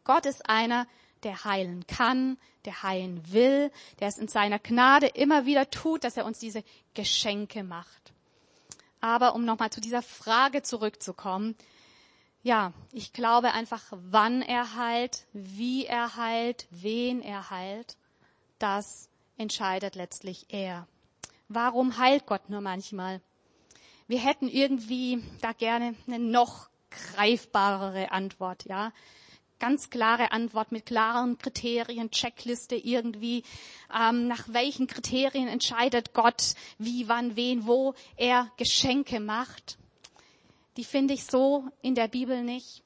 Gott 0.04 0.26
ist 0.26 0.50
einer, 0.50 0.88
der 1.23 1.43
heilen 1.43 1.86
kann, 1.88 2.38
der 2.65 2.84
heilen 2.84 3.32
will, 3.32 3.71
der 3.99 4.08
es 4.08 4.17
in 4.17 4.27
seiner 4.27 4.60
Gnade 4.60 5.08
immer 5.08 5.45
wieder 5.45 5.69
tut, 5.69 6.03
dass 6.03 6.17
er 6.17 6.25
uns 6.25 6.39
diese 6.39 6.63
Geschenke 6.93 7.63
macht. 7.63 8.13
Aber 9.01 9.36
um 9.36 9.45
nochmal 9.45 9.69
zu 9.69 9.82
dieser 9.82 10.01
Frage 10.01 10.62
zurückzukommen, 10.62 11.55
ja, 12.41 12.73
ich 12.91 13.12
glaube 13.12 13.51
einfach, 13.53 13.84
wann 13.91 14.41
er 14.41 14.75
heilt, 14.75 15.25
wie 15.34 15.86
er 15.86 16.15
heilt, 16.15 16.67
wen 16.69 17.21
er 17.21 17.49
heilt, 17.49 17.97
das 18.60 19.10
entscheidet 19.38 19.95
letztlich 19.95 20.45
er. 20.49 20.88
Warum 21.47 21.97
heilt 21.97 22.25
Gott 22.25 22.49
nur 22.49 22.62
manchmal? 22.62 23.21
Wir 24.08 24.19
hätten 24.19 24.47
irgendwie 24.47 25.23
da 25.41 25.51
gerne 25.53 25.95
eine 26.08 26.19
noch 26.19 26.69
greifbarere 26.89 28.12
Antwort, 28.12 28.65
ja 28.65 28.91
ganz 29.60 29.89
klare 29.89 30.32
Antwort 30.32 30.72
mit 30.72 30.86
klaren 30.86 31.38
Kriterien, 31.38 32.12
Checkliste 32.12 32.76
irgendwie, 32.76 33.43
ähm, 33.93 34.28
nach 34.28 34.45
welchen 34.48 34.88
Kriterien 34.88 35.48
entscheidet 35.48 36.13
Gott, 36.13 36.56
wie, 36.78 37.08
wann, 37.08 37.36
wen, 37.36 37.67
wo 37.67 37.93
er 38.15 38.52
Geschenke 38.58 39.19
macht. 39.19 39.78
Die 40.78 40.84
finde 40.84 41.13
ich 41.13 41.26
so 41.26 41.65
in 41.82 41.95
der 41.95 42.08
Bibel 42.08 42.43
nicht. 42.43 42.84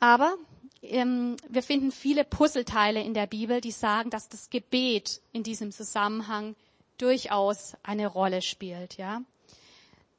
Aber 0.00 0.34
ähm, 0.82 1.36
wir 1.48 1.62
finden 1.62 1.92
viele 1.92 2.24
Puzzleteile 2.24 3.02
in 3.02 3.14
der 3.14 3.26
Bibel, 3.26 3.60
die 3.60 3.70
sagen, 3.70 4.10
dass 4.10 4.28
das 4.28 4.50
Gebet 4.50 5.20
in 5.32 5.42
diesem 5.42 5.72
Zusammenhang 5.72 6.56
durchaus 6.98 7.74
eine 7.82 8.06
Rolle 8.06 8.42
spielt. 8.42 8.96
Ja, 8.96 9.22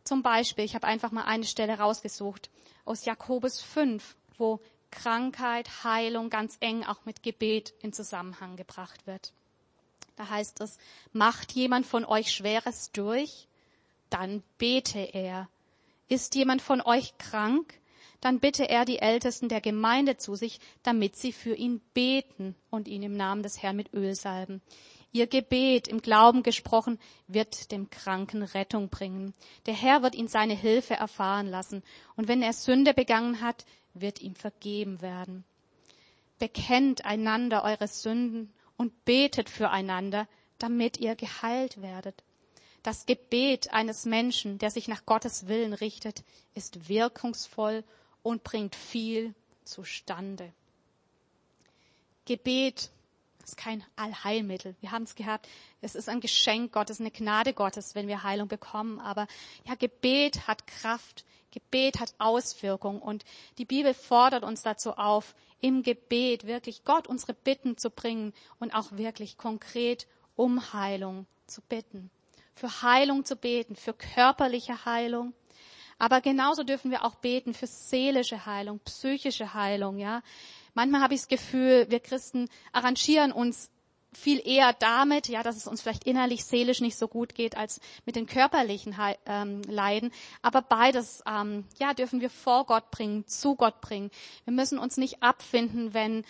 zum 0.03 0.21
Beispiel, 0.21 0.65
ich 0.65 0.75
habe 0.75 0.87
einfach 0.87 1.11
mal 1.11 1.23
eine 1.23 1.45
Stelle 1.45 1.79
rausgesucht 1.79 2.49
aus 2.85 3.05
Jakobus 3.05 3.61
5, 3.61 4.15
wo 4.37 4.59
Krankheit, 4.93 5.83
Heilung 5.83 6.29
ganz 6.29 6.57
eng 6.59 6.85
auch 6.85 7.03
mit 7.05 7.23
Gebet 7.23 7.73
in 7.81 7.93
Zusammenhang 7.93 8.55
gebracht 8.55 9.05
wird. 9.07 9.33
Da 10.15 10.29
heißt 10.29 10.61
es, 10.61 10.77
macht 11.11 11.53
jemand 11.53 11.85
von 11.85 12.05
euch 12.05 12.31
Schweres 12.31 12.91
durch? 12.91 13.47
Dann 14.09 14.43
bete 14.59 14.99
er. 14.99 15.49
Ist 16.07 16.35
jemand 16.35 16.61
von 16.61 16.81
euch 16.81 17.17
krank? 17.17 17.79
Dann 18.21 18.39
bitte 18.39 18.69
er 18.69 18.85
die 18.85 18.99
Ältesten 18.99 19.49
der 19.49 19.59
Gemeinde 19.59 20.17
zu 20.17 20.35
sich, 20.35 20.59
damit 20.83 21.15
sie 21.15 21.33
für 21.33 21.55
ihn 21.55 21.81
beten 21.93 22.55
und 22.69 22.87
ihn 22.87 23.03
im 23.03 23.17
Namen 23.17 23.43
des 23.43 23.61
Herrn 23.61 23.75
mit 23.75 23.93
Öl 23.93 24.15
salben. 24.15 24.61
Ihr 25.11 25.27
Gebet 25.27 25.87
im 25.87 26.01
Glauben 26.01 26.41
gesprochen 26.41 26.99
wird 27.27 27.71
dem 27.71 27.89
Kranken 27.89 28.43
Rettung 28.43 28.89
bringen. 28.89 29.33
Der 29.65 29.73
Herr 29.73 30.03
wird 30.03 30.15
ihn 30.15 30.27
seine 30.27 30.55
Hilfe 30.55 30.93
erfahren 30.93 31.47
lassen. 31.47 31.83
Und 32.15 32.27
wenn 32.27 32.41
er 32.41 32.53
Sünde 32.53 32.93
begangen 32.93 33.41
hat, 33.41 33.65
wird 33.93 34.21
ihm 34.21 34.35
vergeben 34.35 35.01
werden. 35.01 35.43
Bekennt 36.39 37.05
einander 37.05 37.63
eure 37.63 37.87
Sünden 37.87 38.53
und 38.77 39.05
betet 39.05 39.49
füreinander, 39.49 40.27
damit 40.57 40.97
ihr 40.97 41.15
geheilt 41.15 41.81
werdet. 41.81 42.23
Das 42.83 43.05
Gebet 43.05 43.71
eines 43.71 44.05
Menschen, 44.05 44.57
der 44.57 44.71
sich 44.71 44.87
nach 44.87 45.05
Gottes 45.05 45.47
Willen 45.47 45.73
richtet, 45.73 46.23
ist 46.53 46.89
wirkungsvoll 46.89 47.83
und 48.23 48.43
bringt 48.43 48.75
viel 48.75 49.33
zustande. 49.63 50.51
Gebet 52.25 52.89
ist 53.43 53.57
kein 53.57 53.83
Allheilmittel. 53.95 54.75
Wir 54.81 54.91
haben 54.91 55.03
es 55.03 55.15
gehabt. 55.15 55.47
Es 55.81 55.95
ist 55.95 56.09
ein 56.09 56.19
Geschenk 56.19 56.71
Gottes, 56.71 56.99
eine 56.99 57.11
Gnade 57.11 57.53
Gottes, 57.53 57.95
wenn 57.95 58.07
wir 58.07 58.23
Heilung 58.23 58.47
bekommen. 58.47 58.99
Aber 58.99 59.27
ja, 59.65 59.75
Gebet 59.75 60.47
hat 60.47 60.67
Kraft. 60.67 61.25
Gebet 61.51 61.99
hat 61.99 62.15
Auswirkungen 62.17 62.99
und 62.99 63.23
die 63.59 63.65
Bibel 63.65 63.93
fordert 63.93 64.43
uns 64.43 64.63
dazu 64.63 64.93
auf, 64.93 65.35
im 65.61 65.83
Gebet 65.83 66.47
wirklich 66.47 66.83
Gott 66.83 67.07
unsere 67.07 67.33
Bitten 67.33 67.77
zu 67.77 67.89
bringen 67.91 68.33
und 68.59 68.73
auch 68.73 68.91
wirklich 68.93 69.37
konkret 69.37 70.07
um 70.35 70.73
Heilung 70.73 71.27
zu 71.45 71.61
bitten. 71.61 72.09
Für 72.55 72.81
Heilung 72.81 73.23
zu 73.23 73.35
beten, 73.35 73.75
für 73.75 73.93
körperliche 73.93 74.85
Heilung. 74.85 75.33
Aber 75.99 76.21
genauso 76.21 76.63
dürfen 76.63 76.91
wir 76.91 77.05
auch 77.05 77.15
beten 77.15 77.53
für 77.53 77.67
seelische 77.67 78.45
Heilung, 78.45 78.79
psychische 78.79 79.53
Heilung, 79.53 79.99
ja. 79.99 80.21
Manchmal 80.73 81.01
habe 81.01 81.13
ich 81.13 81.21
das 81.21 81.27
Gefühl, 81.27 81.87
wir 81.89 81.99
Christen 81.99 82.49
arrangieren 82.71 83.31
uns 83.31 83.69
viel 84.15 84.41
eher 84.45 84.73
damit, 84.73 85.27
ja, 85.27 85.43
dass 85.43 85.55
es 85.55 85.67
uns 85.67 85.81
vielleicht 85.81 86.05
innerlich, 86.05 86.45
seelisch 86.45 86.81
nicht 86.81 86.97
so 86.97 87.07
gut 87.07 87.35
geht, 87.35 87.57
als 87.57 87.79
mit 88.05 88.15
den 88.15 88.25
körperlichen 88.25 88.95
ähm, 89.25 89.61
Leiden. 89.63 90.11
Aber 90.41 90.61
beides, 90.61 91.23
ähm, 91.27 91.65
ja, 91.79 91.93
dürfen 91.93 92.21
wir 92.21 92.29
vor 92.29 92.65
Gott 92.65 92.91
bringen, 92.91 93.27
zu 93.27 93.55
Gott 93.55 93.81
bringen. 93.81 94.11
Wir 94.45 94.53
müssen 94.53 94.77
uns 94.79 94.97
nicht 94.97 95.23
abfinden, 95.23 95.93
wenn 95.93 96.25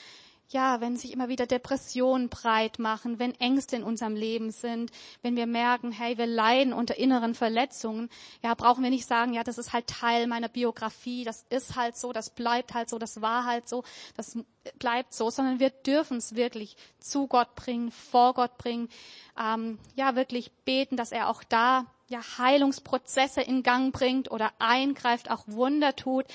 ja, 0.54 0.82
wenn 0.82 0.96
sich 0.96 1.12
immer 1.12 1.30
wieder 1.30 1.48
Depressionen 1.48 2.30
breit 2.30 2.78
machen, 2.78 3.18
wenn 3.20 3.34
Ängste 3.39 3.76
in 3.76 3.84
unserem 3.84 4.16
Leben 4.16 4.52
sind, 4.52 4.92
wenn 5.22 5.36
wir 5.36 5.48
merken, 5.48 5.92
hey, 5.92 6.18
wir 6.18 6.28
leiden 6.28 6.74
unter 6.74 6.98
inneren 6.98 7.34
Verletzungen, 7.34 8.10
ja, 8.44 8.54
brauchen 8.54 8.84
wir 8.84 8.92
nicht 8.92 9.08
sagen, 9.08 9.34
ja, 9.34 9.44
das 9.44 9.58
ist 9.58 9.74
halt 9.74 9.88
Teil 9.88 10.28
meiner 10.28 10.50
Biografie, 10.50 11.24
das 11.24 11.46
ist 11.50 11.76
halt 11.76 11.98
so, 11.98 12.13
das 12.13 12.30
bleibt 12.30 12.74
halt 12.74 12.89
so, 12.89 13.00
das 13.00 13.22
war 13.22 13.46
halt 13.46 13.68
so, 13.68 13.84
das 14.16 14.38
bleibt 14.78 15.13
so, 15.13 15.30
sondern 15.32 15.60
wir 15.60 15.72
dürfen 15.72 16.18
es 16.18 16.36
wirklich 16.36 16.78
zu 17.00 17.28
Gott 17.28 17.56
bringen, 17.56 17.92
vor 17.92 18.36
Gott 18.36 18.58
bringen, 18.58 18.89
ähm, 19.38 19.80
ja, 19.96 20.16
wirklich 20.16 20.52
beten, 20.66 20.98
dass 20.98 21.12
er 21.12 21.30
auch 21.30 21.44
da 21.44 21.88
ja, 22.10 22.20
Heilungsprozesse 22.38 23.42
in 23.42 23.63
Gang 23.63 23.92
bringt 23.92 24.30
oder 24.30 24.52
eingreift, 24.60 25.32
auch 25.32 25.44
Wunder 25.48 25.96
tut. 25.96 26.26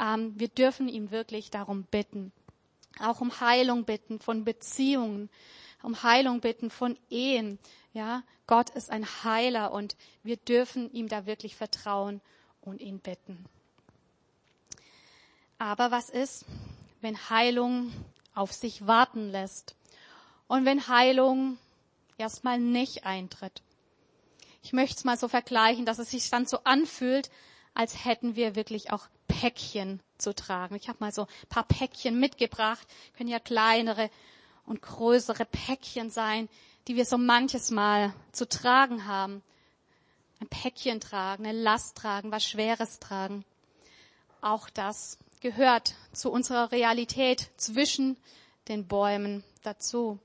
Ähm, 0.00 0.32
wir 0.36 0.48
dürfen 0.48 0.88
ihm 0.88 1.12
wirklich 1.12 1.50
darum 1.50 1.84
bitten 1.84 2.32
auch 3.00 3.20
um 3.20 3.40
Heilung 3.40 3.84
bitten 3.84 4.20
von 4.20 4.44
Beziehungen, 4.44 5.28
um 5.82 6.02
Heilung 6.02 6.40
bitten 6.40 6.70
von 6.70 6.98
Ehen. 7.10 7.58
Ja, 7.92 8.22
Gott 8.46 8.70
ist 8.70 8.90
ein 8.90 9.06
Heiler 9.24 9.72
und 9.72 9.96
wir 10.22 10.36
dürfen 10.36 10.90
ihm 10.92 11.08
da 11.08 11.26
wirklich 11.26 11.56
vertrauen 11.56 12.20
und 12.60 12.80
ihn 12.80 12.98
bitten. 12.98 13.44
Aber 15.58 15.90
was 15.90 16.08
ist, 16.08 16.44
wenn 17.00 17.30
Heilung 17.30 17.92
auf 18.34 18.52
sich 18.52 18.86
warten 18.86 19.30
lässt 19.30 19.74
und 20.46 20.64
wenn 20.64 20.88
Heilung 20.88 21.58
erstmal 22.16 22.58
nicht 22.58 23.04
eintritt? 23.04 23.62
Ich 24.62 24.72
möchte 24.72 24.96
es 24.96 25.04
mal 25.04 25.16
so 25.18 25.28
vergleichen, 25.28 25.86
dass 25.86 25.98
es 25.98 26.10
sich 26.10 26.30
dann 26.30 26.46
so 26.46 26.58
anfühlt, 26.64 27.30
als 27.74 28.04
hätten 28.04 28.36
wir 28.36 28.54
wirklich 28.54 28.92
auch 28.92 29.08
Päckchen 29.26 30.00
zu 30.18 30.34
tragen. 30.34 30.74
Ich 30.74 30.88
habe 30.88 30.98
mal 31.00 31.12
so 31.12 31.22
ein 31.22 31.48
paar 31.48 31.64
Päckchen 31.64 32.18
mitgebracht, 32.18 32.86
können 33.16 33.28
ja 33.28 33.38
kleinere 33.38 34.10
und 34.66 34.82
größere 34.82 35.44
Päckchen 35.44 36.10
sein, 36.10 36.48
die 36.86 36.96
wir 36.96 37.04
so 37.04 37.18
manches 37.18 37.70
Mal 37.70 38.12
zu 38.32 38.48
tragen 38.48 39.06
haben. 39.06 39.42
Ein 40.40 40.48
Päckchen 40.48 41.00
tragen, 41.00 41.46
eine 41.46 41.58
Last 41.58 41.96
tragen, 41.96 42.30
was 42.30 42.44
Schweres 42.44 43.00
tragen. 43.00 43.44
Auch 44.40 44.70
das 44.70 45.18
gehört 45.40 45.94
zu 46.12 46.30
unserer 46.30 46.72
Realität 46.72 47.50
zwischen 47.56 48.16
den 48.68 48.86
Bäumen 48.86 49.42
dazu. 49.62 50.18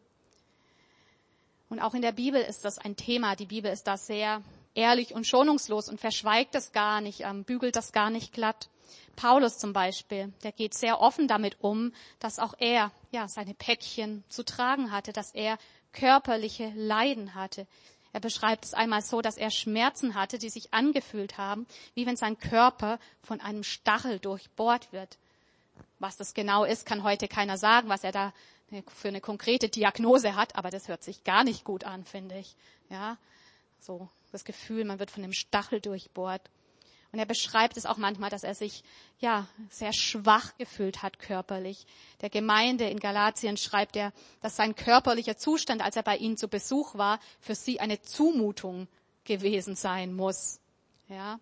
Und 1.69 1.79
auch 1.79 1.93
in 1.93 2.01
der 2.01 2.11
Bibel 2.11 2.41
ist 2.41 2.65
das 2.65 2.77
ein 2.77 2.95
Thema. 2.95 3.35
Die 3.35 3.47
Bibel 3.47 3.71
ist 3.71 3.87
da 3.87 3.97
sehr 3.97 4.43
ehrlich 4.75 5.13
und 5.13 5.25
schonungslos 5.25 5.89
und 5.89 5.99
verschweigt 5.99 6.55
das 6.55 6.71
gar 6.71 7.01
nicht, 7.01 7.21
ähm, 7.21 7.43
bügelt 7.43 7.75
das 7.75 7.91
gar 7.91 8.09
nicht 8.09 8.33
glatt. 8.33 8.69
Paulus 9.15 9.57
zum 9.57 9.73
Beispiel, 9.73 10.33
der 10.43 10.51
geht 10.51 10.73
sehr 10.73 10.99
offen 11.01 11.27
damit 11.27 11.57
um, 11.61 11.93
dass 12.19 12.39
auch 12.39 12.53
er 12.57 12.91
ja 13.11 13.27
seine 13.27 13.53
Päckchen 13.53 14.23
zu 14.29 14.43
tragen 14.43 14.91
hatte, 14.91 15.13
dass 15.13 15.31
er 15.31 15.57
körperliche 15.91 16.71
Leiden 16.75 17.35
hatte. 17.35 17.67
Er 18.13 18.19
beschreibt 18.19 18.65
es 18.65 18.73
einmal 18.73 19.01
so, 19.01 19.21
dass 19.21 19.37
er 19.37 19.49
Schmerzen 19.49 20.13
hatte, 20.13 20.37
die 20.37 20.49
sich 20.49 20.73
angefühlt 20.73 21.37
haben, 21.37 21.65
wie 21.95 22.05
wenn 22.05 22.15
sein 22.15 22.37
Körper 22.37 22.99
von 23.23 23.41
einem 23.41 23.63
Stachel 23.63 24.19
durchbohrt 24.19 24.93
wird. 24.93 25.17
Was 25.99 26.17
das 26.17 26.33
genau 26.33 26.63
ist, 26.63 26.85
kann 26.85 27.03
heute 27.03 27.27
keiner 27.27 27.57
sagen, 27.57 27.89
was 27.89 28.03
er 28.03 28.11
da 28.11 28.33
für 28.87 29.07
eine 29.07 29.21
konkrete 29.21 29.69
Diagnose 29.69 30.35
hat, 30.35 30.55
aber 30.55 30.69
das 30.69 30.87
hört 30.87 31.03
sich 31.03 31.23
gar 31.23 31.43
nicht 31.43 31.63
gut 31.63 31.83
an, 31.83 32.05
finde 32.05 32.37
ich. 32.37 32.55
Ja, 32.89 33.17
so 33.79 34.09
das 34.31 34.45
Gefühl, 34.45 34.85
man 34.85 34.99
wird 34.99 35.11
von 35.11 35.23
einem 35.23 35.33
Stachel 35.33 35.79
durchbohrt. 35.79 36.41
Und 37.13 37.19
er 37.19 37.27
beschreibt 37.27 37.77
es 37.77 37.85
auch 37.85 37.97
manchmal, 37.97 38.31
dass 38.31 38.43
er 38.43 38.55
sich 38.55 38.83
ja 39.19 39.47
sehr 39.69 39.93
schwach 39.93 40.57
gefühlt 40.57 41.03
hat 41.03 41.19
körperlich. 41.19 41.85
Der 42.21 42.31
Gemeinde 42.31 42.89
in 42.89 42.99
Galatien 42.99 43.55
schreibt 43.55 43.95
er, 43.95 44.11
dass 44.41 44.55
sein 44.55 44.75
körperlicher 44.75 45.37
Zustand, 45.37 45.83
als 45.83 45.95
er 45.95 46.01
bei 46.01 46.17
ihnen 46.17 46.37
zu 46.37 46.47
Besuch 46.47 46.95
war, 46.95 47.19
für 47.39 47.53
sie 47.53 47.79
eine 47.79 48.01
Zumutung 48.01 48.87
gewesen 49.25 49.75
sein 49.75 50.15
muss. 50.15 50.59
Ja. 51.07 51.39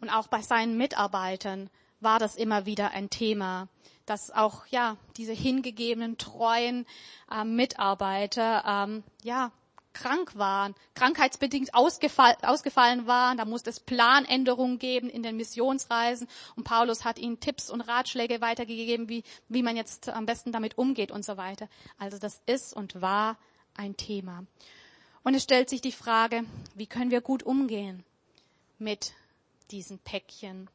Und 0.00 0.10
auch 0.10 0.26
bei 0.26 0.42
seinen 0.42 0.76
Mitarbeitern 0.76 1.70
war 2.00 2.18
das 2.18 2.34
immer 2.34 2.66
wieder 2.66 2.90
ein 2.90 3.10
Thema, 3.10 3.68
dass 4.04 4.32
auch 4.32 4.66
ja 4.66 4.96
diese 5.16 5.32
hingegebenen 5.32 6.18
treuen 6.18 6.86
äh, 7.30 7.44
Mitarbeiter 7.44 8.64
ähm, 8.66 9.04
ja 9.22 9.52
krank 9.98 10.36
waren, 10.36 10.74
krankheitsbedingt 10.94 11.74
ausgefall, 11.74 12.36
ausgefallen 12.42 13.06
waren. 13.06 13.36
Da 13.36 13.44
musste 13.44 13.70
es 13.70 13.80
Planänderungen 13.80 14.78
geben 14.78 15.10
in 15.10 15.22
den 15.22 15.36
Missionsreisen. 15.36 16.28
Und 16.56 16.64
Paulus 16.64 17.04
hat 17.04 17.18
ihnen 17.18 17.40
Tipps 17.40 17.68
und 17.68 17.80
Ratschläge 17.80 18.40
weitergegeben, 18.40 19.08
wie, 19.08 19.24
wie 19.48 19.62
man 19.62 19.76
jetzt 19.76 20.08
am 20.08 20.26
besten 20.26 20.52
damit 20.52 20.78
umgeht 20.78 21.10
und 21.10 21.24
so 21.24 21.36
weiter. 21.36 21.68
Also 21.98 22.18
das 22.18 22.40
ist 22.46 22.72
und 22.74 23.00
war 23.00 23.36
ein 23.74 23.96
Thema. 23.96 24.44
Und 25.24 25.34
es 25.34 25.42
stellt 25.42 25.68
sich 25.68 25.80
die 25.80 25.92
Frage, 25.92 26.44
wie 26.74 26.86
können 26.86 27.10
wir 27.10 27.20
gut 27.20 27.42
umgehen 27.42 28.04
mit 28.78 29.12
diesen 29.70 29.98
Päckchen? 29.98 30.70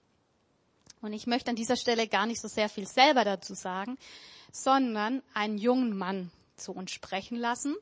Und 1.01 1.13
ich 1.13 1.27
möchte 1.27 1.49
an 1.49 1.55
dieser 1.55 1.75
Stelle 1.75 2.07
gar 2.07 2.25
nicht 2.25 2.41
so 2.41 2.47
sehr 2.47 2.69
viel 2.69 2.87
selber 2.87 3.23
dazu 3.23 3.55
sagen, 3.55 3.97
sondern 4.51 5.21
einen 5.33 5.57
jungen 5.57 5.97
Mann 5.97 6.31
zu 6.55 6.71
uns 6.73 6.91
sprechen 6.91 7.37
lassen, 7.37 7.75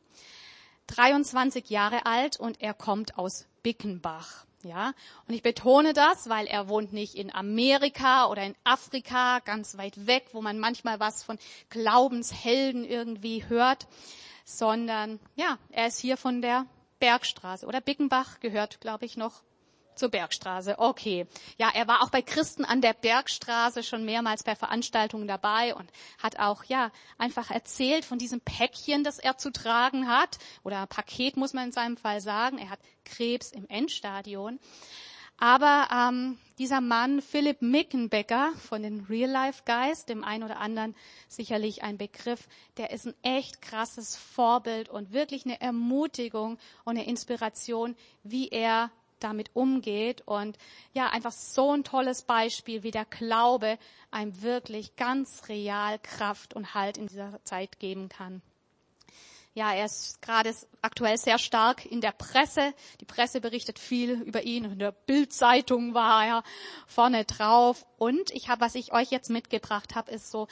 23 0.91 1.69
Jahre 1.69 2.05
alt 2.05 2.39
und 2.39 2.61
er 2.61 2.73
kommt 2.73 3.17
aus 3.17 3.45
Bickenbach. 3.63 4.45
Ja, 4.63 4.93
und 5.27 5.33
ich 5.33 5.41
betone 5.41 5.93
das, 5.93 6.29
weil 6.29 6.45
er 6.45 6.67
wohnt 6.67 6.93
nicht 6.93 7.15
in 7.15 7.33
Amerika 7.33 8.27
oder 8.27 8.43
in 8.43 8.55
Afrika, 8.63 9.39
ganz 9.39 9.75
weit 9.75 10.05
weg, 10.05 10.25
wo 10.33 10.41
man 10.41 10.59
manchmal 10.59 10.99
was 10.99 11.23
von 11.23 11.39
Glaubenshelden 11.71 12.85
irgendwie 12.85 13.43
hört, 13.47 13.87
sondern 14.45 15.19
ja, 15.35 15.57
er 15.71 15.87
ist 15.87 15.97
hier 15.97 16.15
von 16.15 16.43
der 16.43 16.67
Bergstraße 16.99 17.65
oder 17.65 17.81
Bickenbach 17.81 18.39
gehört, 18.39 18.81
glaube 18.81 19.05
ich, 19.05 19.17
noch 19.17 19.41
zur 19.95 20.09
Bergstraße, 20.09 20.79
okay. 20.79 21.27
Ja, 21.57 21.69
er 21.73 21.87
war 21.87 22.01
auch 22.03 22.09
bei 22.09 22.21
Christen 22.21 22.65
an 22.65 22.81
der 22.81 22.93
Bergstraße 22.93 23.83
schon 23.83 24.05
mehrmals 24.05 24.43
bei 24.43 24.55
Veranstaltungen 24.55 25.27
dabei 25.27 25.75
und 25.75 25.91
hat 26.21 26.39
auch, 26.39 26.63
ja, 26.65 26.91
einfach 27.17 27.51
erzählt 27.51 28.05
von 28.05 28.17
diesem 28.17 28.41
Päckchen, 28.41 29.03
das 29.03 29.19
er 29.19 29.37
zu 29.37 29.51
tragen 29.51 30.07
hat. 30.07 30.37
Oder 30.63 30.85
Paket 30.87 31.37
muss 31.37 31.53
man 31.53 31.65
in 31.65 31.71
seinem 31.71 31.97
Fall 31.97 32.21
sagen. 32.21 32.57
Er 32.57 32.69
hat 32.69 32.79
Krebs 33.05 33.51
im 33.51 33.67
Endstadion. 33.67 34.59
Aber 35.41 35.87
ähm, 35.91 36.37
dieser 36.59 36.81
Mann, 36.81 37.19
Philipp 37.19 37.63
Mickenbecker 37.63 38.53
von 38.57 38.83
den 38.83 39.05
Real 39.05 39.31
Life 39.31 39.63
Guys, 39.65 40.05
dem 40.05 40.23
einen 40.23 40.43
oder 40.43 40.59
anderen 40.59 40.95
sicherlich 41.27 41.81
ein 41.81 41.97
Begriff, 41.97 42.47
der 42.77 42.91
ist 42.91 43.07
ein 43.07 43.15
echt 43.23 43.59
krasses 43.59 44.15
Vorbild 44.15 44.87
und 44.87 45.13
wirklich 45.13 45.43
eine 45.45 45.59
Ermutigung 45.59 46.59
und 46.83 46.97
eine 46.97 47.07
Inspiration, 47.07 47.95
wie 48.21 48.49
er 48.49 48.91
damit 49.23 49.51
umgeht 49.53 50.21
und 50.25 50.57
ja, 50.93 51.09
einfach 51.09 51.31
so 51.31 51.71
ein 51.71 51.83
tolles 51.83 52.23
Beispiel, 52.23 52.83
wie 52.83 52.91
der 52.91 53.05
Glaube 53.05 53.77
einem 54.11 54.41
wirklich 54.41 54.95
ganz 54.95 55.47
real 55.47 55.99
Kraft 55.99 56.53
und 56.53 56.73
Halt 56.73 56.97
in 56.97 57.07
dieser 57.07 57.43
Zeit 57.43 57.79
geben 57.79 58.09
kann. 58.09 58.41
Ja, 59.53 59.73
er 59.73 59.83
ist 59.83 60.21
gerade 60.21 60.55
aktuell 60.81 61.17
sehr 61.17 61.37
stark 61.37 61.85
in 61.85 61.99
der 61.99 62.13
Presse. 62.13 62.73
Die 63.01 63.05
Presse 63.05 63.41
berichtet 63.41 63.79
viel 63.79 64.21
über 64.21 64.43
ihn. 64.43 64.63
In 64.63 64.79
der 64.79 64.93
Bildzeitung 64.93 65.93
war 65.93 66.25
er 66.25 66.43
vorne 66.87 67.25
drauf. 67.25 67.85
Und 67.97 68.31
ich 68.31 68.47
habe, 68.47 68.61
was 68.61 68.75
ich 68.75 68.93
euch 68.93 69.11
jetzt 69.11 69.29
mitgebracht 69.29 69.93
habe, 69.93 70.09
ist 70.11 70.31
so, 70.31 70.47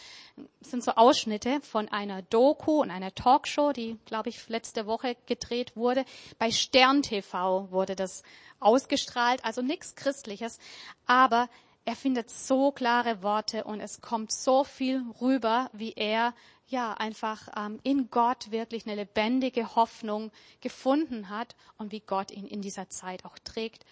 sind 0.59 0.83
so 0.83 0.91
Ausschnitte 0.91 1.61
von 1.61 1.87
einer 1.87 2.23
Doku 2.23 2.81
und 2.81 2.91
einer 2.91 3.15
Talkshow, 3.15 3.71
die, 3.71 3.97
glaube 4.03 4.27
ich, 4.27 4.49
letzte 4.49 4.85
Woche 4.85 5.15
gedreht 5.27 5.77
wurde. 5.77 6.03
Bei 6.37 6.51
Stern 6.51 7.01
TV 7.01 7.71
wurde 7.71 7.95
das 7.95 8.23
ausgestrahlt, 8.59 9.45
also 9.45 9.61
nichts 9.61 9.95
Christliches, 9.95 10.59
aber 11.05 11.47
er 11.85 11.95
findet 11.95 12.29
so 12.29 12.71
klare 12.73 13.23
Worte 13.23 13.63
und 13.63 13.79
es 13.79 14.01
kommt 14.01 14.33
so 14.33 14.65
viel 14.65 15.03
rüber, 15.21 15.69
wie 15.71 15.93
er 15.93 16.33
ja 16.69 16.93
einfach 16.93 17.47
ähm, 17.55 17.79
in 17.83 18.09
Gott 18.09 18.51
wirklich 18.51 18.85
eine 18.85 18.95
lebendige 18.95 19.75
Hoffnung 19.75 20.31
gefunden 20.61 21.29
hat 21.29 21.55
und 21.77 21.91
wie 21.91 21.99
Gott 21.99 22.31
ihn 22.31 22.47
in 22.47 22.61
dieser 22.61 22.89
Zeit 22.89 23.25
auch 23.25 23.37
trägt. 23.39 23.85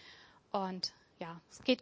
Und 0.51 0.93
ja, 1.19 1.39
es 1.49 1.63
geht 1.63 1.81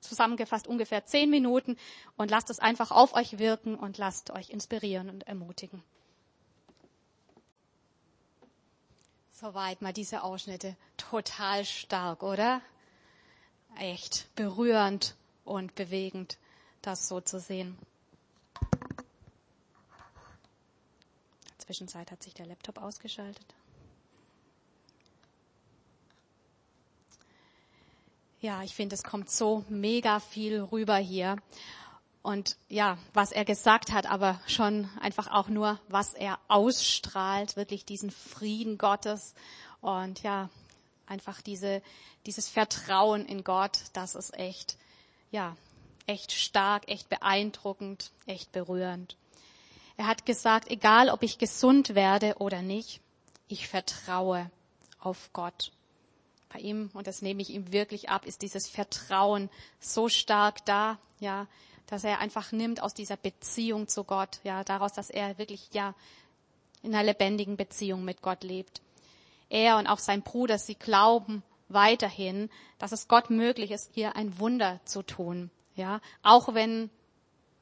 zusammengefasst 0.00 0.66
ungefähr 0.66 1.04
zehn 1.04 1.30
Minuten 1.30 1.76
und 2.16 2.30
lasst 2.30 2.50
es 2.50 2.58
einfach 2.58 2.90
auf 2.90 3.14
euch 3.14 3.38
wirken 3.38 3.74
und 3.76 3.98
lasst 3.98 4.30
euch 4.30 4.50
inspirieren 4.50 5.10
und 5.10 5.26
ermutigen. 5.26 5.82
Soweit 9.32 9.80
mal 9.80 9.92
diese 9.92 10.22
Ausschnitte. 10.22 10.76
Total 10.98 11.64
stark, 11.64 12.22
oder? 12.22 12.60
Echt 13.78 14.28
berührend 14.34 15.14
und 15.44 15.74
bewegend, 15.74 16.36
das 16.82 17.08
so 17.08 17.20
zu 17.20 17.40
sehen. 17.40 17.78
In 21.50 21.56
der 21.56 21.59
Zwischenzeit 21.70 22.10
hat 22.10 22.20
sich 22.20 22.34
der 22.34 22.46
Laptop 22.46 22.78
ausgeschaltet. 22.78 23.46
Ja, 28.40 28.64
ich 28.64 28.74
finde, 28.74 28.94
es 28.96 29.04
kommt 29.04 29.30
so 29.30 29.64
mega 29.68 30.18
viel 30.18 30.62
rüber 30.62 30.96
hier 30.96 31.36
und 32.22 32.56
ja, 32.68 32.98
was 33.14 33.30
er 33.30 33.44
gesagt 33.44 33.92
hat, 33.92 34.06
aber 34.06 34.40
schon 34.48 34.90
einfach 35.00 35.30
auch 35.30 35.46
nur, 35.46 35.78
was 35.86 36.12
er 36.12 36.40
ausstrahlt, 36.48 37.54
wirklich 37.54 37.84
diesen 37.84 38.10
Frieden 38.10 38.76
Gottes 38.76 39.36
und 39.80 40.24
ja, 40.24 40.50
einfach 41.06 41.40
diese, 41.40 41.82
dieses 42.26 42.48
Vertrauen 42.48 43.26
in 43.26 43.44
Gott, 43.44 43.78
das 43.92 44.16
ist 44.16 44.36
echt, 44.36 44.76
ja, 45.30 45.56
echt 46.08 46.32
stark, 46.32 46.88
echt 46.88 47.08
beeindruckend, 47.08 48.10
echt 48.26 48.50
berührend. 48.50 49.16
Er 50.00 50.06
hat 50.06 50.24
gesagt, 50.24 50.70
egal 50.70 51.10
ob 51.10 51.22
ich 51.22 51.36
gesund 51.36 51.94
werde 51.94 52.36
oder 52.38 52.62
nicht, 52.62 53.02
ich 53.48 53.68
vertraue 53.68 54.50
auf 54.98 55.28
Gott. 55.34 55.72
Bei 56.48 56.58
ihm, 56.58 56.88
und 56.94 57.06
das 57.06 57.20
nehme 57.20 57.42
ich 57.42 57.50
ihm 57.50 57.70
wirklich 57.70 58.08
ab, 58.08 58.24
ist 58.24 58.40
dieses 58.40 58.66
Vertrauen 58.66 59.50
so 59.78 60.08
stark 60.08 60.64
da, 60.64 60.98
ja, 61.18 61.46
dass 61.86 62.02
er 62.02 62.20
einfach 62.20 62.50
nimmt 62.50 62.82
aus 62.82 62.94
dieser 62.94 63.18
Beziehung 63.18 63.88
zu 63.88 64.04
Gott, 64.04 64.40
ja, 64.42 64.64
daraus, 64.64 64.94
dass 64.94 65.10
er 65.10 65.36
wirklich, 65.36 65.68
ja, 65.72 65.94
in 66.82 66.94
einer 66.94 67.04
lebendigen 67.04 67.58
Beziehung 67.58 68.02
mit 68.02 68.22
Gott 68.22 68.42
lebt. 68.42 68.80
Er 69.50 69.76
und 69.76 69.86
auch 69.86 69.98
sein 69.98 70.22
Bruder, 70.22 70.58
sie 70.58 70.76
glauben 70.76 71.42
weiterhin, 71.68 72.48
dass 72.78 72.92
es 72.92 73.06
Gott 73.06 73.28
möglich 73.28 73.70
ist, 73.70 73.90
hier 73.92 74.16
ein 74.16 74.38
Wunder 74.38 74.80
zu 74.86 75.02
tun, 75.02 75.50
ja, 75.76 76.00
auch 76.22 76.54
wenn 76.54 76.88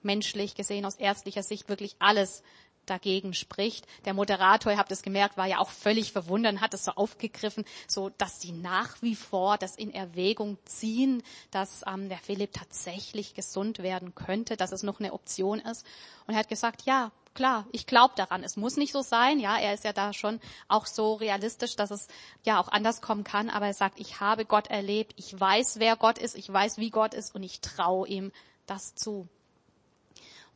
menschlich 0.02 0.54
gesehen 0.54 0.84
aus 0.84 0.96
ärztlicher 0.96 1.42
Sicht 1.42 1.68
wirklich 1.68 1.96
alles 1.98 2.42
dagegen 2.88 3.34
spricht. 3.34 3.86
Der 4.04 4.14
Moderator, 4.14 4.72
ihr 4.72 4.78
habt 4.78 4.92
es 4.92 5.02
gemerkt, 5.02 5.36
war 5.36 5.46
ja 5.46 5.58
auch 5.58 5.70
völlig 5.70 6.12
verwundert, 6.12 6.60
hat 6.60 6.74
es 6.74 6.84
so 6.84 6.92
aufgegriffen, 6.92 7.64
so 7.86 8.10
dass 8.10 8.40
sie 8.40 8.52
nach 8.52 9.00
wie 9.02 9.14
vor 9.14 9.58
das 9.58 9.76
in 9.76 9.92
Erwägung 9.92 10.58
ziehen, 10.64 11.22
dass 11.50 11.82
ähm, 11.86 12.08
der 12.08 12.18
Philipp 12.18 12.52
tatsächlich 12.52 13.34
gesund 13.34 13.80
werden 13.80 14.14
könnte, 14.14 14.56
dass 14.56 14.72
es 14.72 14.82
noch 14.82 15.00
eine 15.00 15.12
Option 15.12 15.60
ist. 15.60 15.86
Und 16.26 16.34
er 16.34 16.40
hat 16.40 16.48
gesagt, 16.48 16.82
ja, 16.82 17.12
klar, 17.34 17.66
ich 17.72 17.86
glaube 17.86 18.14
daran. 18.16 18.42
Es 18.42 18.56
muss 18.56 18.76
nicht 18.76 18.92
so 18.92 19.02
sein. 19.02 19.38
Ja, 19.38 19.58
er 19.58 19.74
ist 19.74 19.84
ja 19.84 19.92
da 19.92 20.12
schon 20.12 20.40
auch 20.66 20.86
so 20.86 21.14
realistisch, 21.14 21.76
dass 21.76 21.90
es 21.90 22.08
ja 22.44 22.60
auch 22.60 22.68
anders 22.68 23.00
kommen 23.00 23.24
kann. 23.24 23.48
Aber 23.50 23.66
er 23.66 23.74
sagt, 23.74 24.00
ich 24.00 24.20
habe 24.20 24.44
Gott 24.44 24.68
erlebt. 24.68 25.14
Ich 25.16 25.38
weiß, 25.38 25.78
wer 25.78 25.96
Gott 25.96 26.18
ist. 26.18 26.36
Ich 26.36 26.52
weiß, 26.52 26.78
wie 26.78 26.90
Gott 26.90 27.14
ist. 27.14 27.34
Und 27.34 27.42
ich 27.42 27.60
traue 27.60 28.08
ihm 28.08 28.32
das 28.66 28.94
zu. 28.94 29.28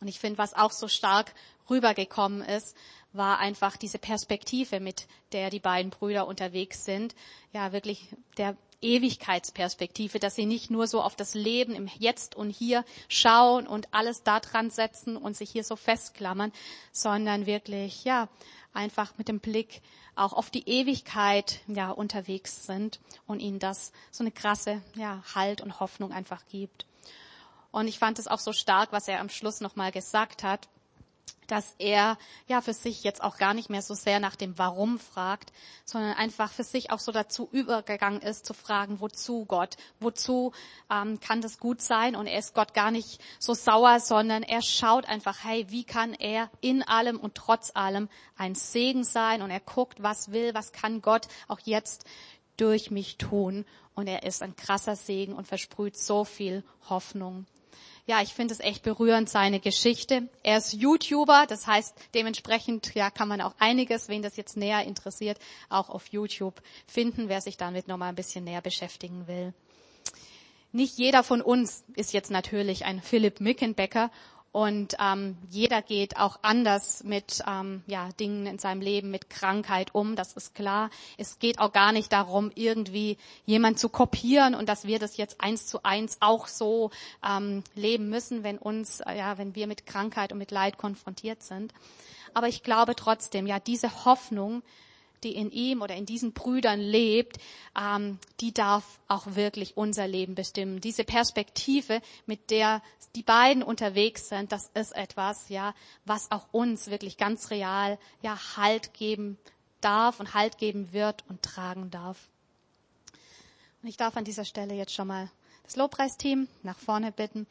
Und 0.02 0.08
ich 0.08 0.18
finde, 0.18 0.38
was 0.38 0.52
auch 0.52 0.72
so 0.72 0.88
stark 0.88 1.32
rübergekommen 1.70 2.42
ist, 2.42 2.76
war 3.12 3.38
einfach 3.38 3.76
diese 3.76 3.98
Perspektive, 3.98 4.80
mit 4.80 5.06
der 5.30 5.48
die 5.48 5.60
beiden 5.60 5.90
Brüder 5.90 6.26
unterwegs 6.26 6.84
sind. 6.84 7.14
Ja, 7.52 7.72
wirklich 7.72 8.08
der 8.36 8.56
Ewigkeitsperspektive, 8.80 10.18
dass 10.18 10.34
sie 10.34 10.44
nicht 10.44 10.72
nur 10.72 10.88
so 10.88 11.00
auf 11.00 11.14
das 11.14 11.34
Leben 11.34 11.76
im 11.76 11.88
Jetzt 12.00 12.34
und 12.34 12.50
Hier 12.50 12.84
schauen 13.06 13.68
und 13.68 13.94
alles 13.94 14.24
da 14.24 14.40
dran 14.40 14.70
setzen 14.70 15.16
und 15.16 15.36
sich 15.36 15.52
hier 15.52 15.62
so 15.62 15.76
festklammern, 15.76 16.52
sondern 16.90 17.46
wirklich, 17.46 18.02
ja, 18.02 18.28
einfach 18.74 19.16
mit 19.18 19.28
dem 19.28 19.38
Blick 19.38 19.82
auch 20.16 20.32
auf 20.32 20.50
die 20.50 20.68
Ewigkeit, 20.68 21.60
ja, 21.68 21.92
unterwegs 21.92 22.66
sind 22.66 22.98
und 23.28 23.38
ihnen 23.38 23.60
das 23.60 23.92
so 24.10 24.24
eine 24.24 24.32
krasse, 24.32 24.82
ja, 24.96 25.22
Halt 25.32 25.60
und 25.60 25.78
Hoffnung 25.78 26.10
einfach 26.10 26.44
gibt. 26.48 26.86
Und 27.72 27.88
ich 27.88 27.98
fand 27.98 28.18
es 28.20 28.28
auch 28.28 28.38
so 28.38 28.52
stark, 28.52 28.92
was 28.92 29.08
er 29.08 29.20
am 29.20 29.28
Schluss 29.28 29.60
nochmal 29.60 29.90
gesagt 29.90 30.44
hat 30.44 30.68
dass 31.52 31.74
er 31.78 32.16
ja 32.48 32.62
für 32.62 32.72
sich 32.72 33.04
jetzt 33.04 33.22
auch 33.22 33.36
gar 33.36 33.52
nicht 33.52 33.68
mehr 33.68 33.82
so 33.82 33.92
sehr 33.92 34.20
nach 34.20 34.36
dem 34.36 34.56
Warum 34.58 34.98
fragt, 34.98 35.52
sondern 35.84 36.14
einfach 36.14 36.50
für 36.50 36.64
sich 36.64 36.90
auch 36.90 36.98
so 36.98 37.12
dazu 37.12 37.48
übergegangen 37.52 38.22
ist 38.22 38.46
zu 38.46 38.54
fragen, 38.54 39.00
wozu 39.00 39.44
Gott, 39.44 39.76
wozu 40.00 40.52
ähm, 40.90 41.20
kann 41.20 41.42
das 41.42 41.58
gut 41.58 41.82
sein? 41.82 42.16
Und 42.16 42.26
er 42.26 42.38
ist 42.38 42.54
Gott 42.54 42.72
gar 42.72 42.90
nicht 42.90 43.20
so 43.38 43.52
sauer, 43.52 44.00
sondern 44.00 44.42
er 44.42 44.62
schaut 44.62 45.04
einfach, 45.04 45.44
hey, 45.44 45.66
wie 45.68 45.84
kann 45.84 46.14
er 46.14 46.50
in 46.62 46.82
allem 46.82 47.18
und 47.20 47.34
trotz 47.34 47.72
allem 47.74 48.08
ein 48.36 48.54
Segen 48.54 49.04
sein? 49.04 49.42
Und 49.42 49.50
er 49.50 49.60
guckt, 49.60 50.02
was 50.02 50.32
will, 50.32 50.54
was 50.54 50.72
kann 50.72 51.02
Gott 51.02 51.28
auch 51.48 51.60
jetzt 51.60 52.06
durch 52.56 52.90
mich 52.90 53.18
tun? 53.18 53.66
Und 53.94 54.06
er 54.06 54.22
ist 54.22 54.42
ein 54.42 54.56
krasser 54.56 54.96
Segen 54.96 55.34
und 55.34 55.46
versprüht 55.46 55.98
so 55.98 56.24
viel 56.24 56.64
Hoffnung 56.88 57.46
ja, 58.06 58.20
ich 58.20 58.34
finde 58.34 58.52
es 58.54 58.60
echt 58.60 58.82
berührend, 58.82 59.28
seine 59.28 59.60
Geschichte. 59.60 60.28
Er 60.42 60.58
ist 60.58 60.72
YouTuber, 60.72 61.46
das 61.48 61.66
heißt, 61.66 61.94
dementsprechend, 62.14 62.94
ja, 62.94 63.10
kann 63.10 63.28
man 63.28 63.40
auch 63.40 63.54
einiges, 63.58 64.08
wen 64.08 64.22
das 64.22 64.36
jetzt 64.36 64.56
näher 64.56 64.84
interessiert, 64.84 65.38
auch 65.68 65.88
auf 65.88 66.08
YouTube 66.08 66.60
finden, 66.86 67.28
wer 67.28 67.40
sich 67.40 67.56
damit 67.56 67.86
nochmal 67.86 68.08
ein 68.08 68.16
bisschen 68.16 68.44
näher 68.44 68.60
beschäftigen 68.60 69.28
will. 69.28 69.54
Nicht 70.72 70.98
jeder 70.98 71.22
von 71.22 71.42
uns 71.42 71.84
ist 71.94 72.12
jetzt 72.12 72.30
natürlich 72.30 72.86
ein 72.86 73.00
Philipp 73.00 73.40
Mickenbecker 73.40 74.10
und 74.52 74.96
ähm, 75.00 75.38
jeder 75.48 75.80
geht 75.80 76.18
auch 76.18 76.38
anders 76.42 77.04
mit 77.04 77.42
ähm, 77.48 77.82
ja, 77.86 78.10
Dingen 78.20 78.46
in 78.46 78.58
seinem 78.58 78.82
Leben, 78.82 79.10
mit 79.10 79.30
Krankheit 79.30 79.94
um, 79.94 80.14
das 80.14 80.34
ist 80.34 80.54
klar. 80.54 80.90
Es 81.16 81.38
geht 81.38 81.58
auch 81.58 81.72
gar 81.72 81.92
nicht 81.92 82.12
darum, 82.12 82.52
irgendwie 82.54 83.16
jemand 83.46 83.78
zu 83.78 83.88
kopieren 83.88 84.54
und 84.54 84.68
dass 84.68 84.86
wir 84.86 84.98
das 84.98 85.16
jetzt 85.16 85.40
eins 85.40 85.66
zu 85.66 85.82
eins 85.84 86.18
auch 86.20 86.48
so 86.48 86.90
ähm, 87.26 87.64
leben 87.74 88.10
müssen, 88.10 88.44
wenn 88.44 88.58
uns, 88.58 89.00
äh, 89.00 89.16
ja, 89.16 89.38
wenn 89.38 89.54
wir 89.54 89.66
mit 89.66 89.86
Krankheit 89.86 90.32
und 90.32 90.38
mit 90.38 90.50
Leid 90.50 90.76
konfrontiert 90.76 91.42
sind. 91.42 91.72
Aber 92.34 92.48
ich 92.48 92.62
glaube 92.62 92.94
trotzdem, 92.94 93.46
ja, 93.46 93.58
diese 93.58 94.04
Hoffnung, 94.04 94.62
die 95.24 95.34
in 95.34 95.50
ihm 95.50 95.82
oder 95.82 95.94
in 95.94 96.06
diesen 96.06 96.32
Brüdern 96.32 96.80
lebt, 96.80 97.38
ähm, 97.78 98.18
die 98.40 98.52
darf 98.52 99.00
auch 99.08 99.34
wirklich 99.34 99.76
unser 99.76 100.06
Leben 100.06 100.34
bestimmen. 100.34 100.80
Diese 100.80 101.04
Perspektive, 101.04 102.00
mit 102.26 102.50
der 102.50 102.82
die 103.14 103.22
beiden 103.22 103.62
unterwegs 103.62 104.28
sind, 104.28 104.52
das 104.52 104.70
ist 104.74 104.96
etwas, 104.96 105.48
ja, 105.48 105.74
was 106.04 106.30
auch 106.30 106.46
uns 106.52 106.88
wirklich 106.90 107.16
ganz 107.18 107.50
real, 107.50 107.98
ja, 108.22 108.38
Halt 108.56 108.94
geben 108.94 109.38
darf 109.80 110.20
und 110.20 110.34
Halt 110.34 110.58
geben 110.58 110.92
wird 110.92 111.24
und 111.28 111.42
tragen 111.42 111.90
darf. 111.90 112.28
Und 113.82 113.88
ich 113.88 113.96
darf 113.96 114.16
an 114.16 114.24
dieser 114.24 114.44
Stelle 114.44 114.74
jetzt 114.74 114.94
schon 114.94 115.08
mal 115.08 115.30
das 115.64 115.76
Lobpreisteam 115.76 116.48
nach 116.62 116.78
vorne 116.78 117.12
bitten. 117.12 117.46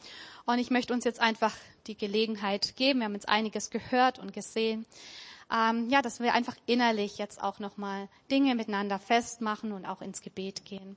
Und 0.46 0.60
ich 0.60 0.70
möchte 0.70 0.94
uns 0.94 1.04
jetzt 1.04 1.20
einfach 1.20 1.56
die 1.88 1.98
Gelegenheit 1.98 2.76
geben. 2.76 3.00
Wir 3.00 3.06
haben 3.06 3.14
jetzt 3.14 3.30
einiges 3.30 3.70
gehört 3.70 4.20
und 4.20 4.34
gesehen 4.34 4.86
ähm, 5.52 5.90
ja, 5.90 6.02
dass 6.02 6.20
wir 6.20 6.34
einfach 6.34 6.56
innerlich 6.66 7.18
jetzt 7.18 7.42
auch 7.42 7.60
nochmal 7.60 8.08
Dinge 8.30 8.56
miteinander 8.56 9.00
festmachen 9.00 9.72
und 9.72 9.86
auch 9.86 10.02
ins 10.02 10.22
Gebet 10.22 10.66
gehen. 10.66 10.96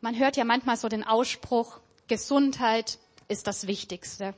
Man 0.00 0.18
hört 0.18 0.36
ja 0.36 0.44
manchmal 0.44 0.76
so 0.76 0.88
den 0.88 1.04
Ausspruch, 1.04 1.80
Gesundheit 2.08 2.98
ist 3.28 3.46
das 3.46 3.66
Wichtigste. 3.66 4.34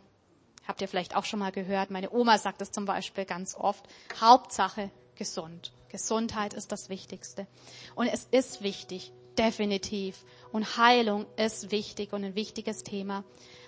Habt 0.67 0.81
ihr 0.81 0.89
vielleicht 0.89 1.17
auch 1.17 1.25
schon 1.25 1.41
mal 1.41 1.53
gehört. 1.53 1.91
Meine 1.91 2.11
Oma 2.11 2.39
sagt 2.39 2.63
es 2.63 2.71
zum 2.71 2.85
Beispiel 2.85 3.25
ganz 3.25 3.55
oft. 3.55 3.85
Hauptsache 4.21 4.91
gesund. 5.17 5.73
Gesundheit 5.89 6.55
ist 6.55 6.73
das 6.73 6.89
Wichtigste. 6.89 7.47
Und 7.95 8.07
es 8.07 8.27
ist 8.31 8.63
wichtig, 8.63 9.13
definitiv. 9.37 10.25
Und 10.53 10.77
Heilung 10.77 11.27
ist 11.37 11.71
wichtig 11.71 12.13
und 12.13 12.25
ein 12.25 12.35
wichtiges 12.35 12.83
Thema. 12.83 13.25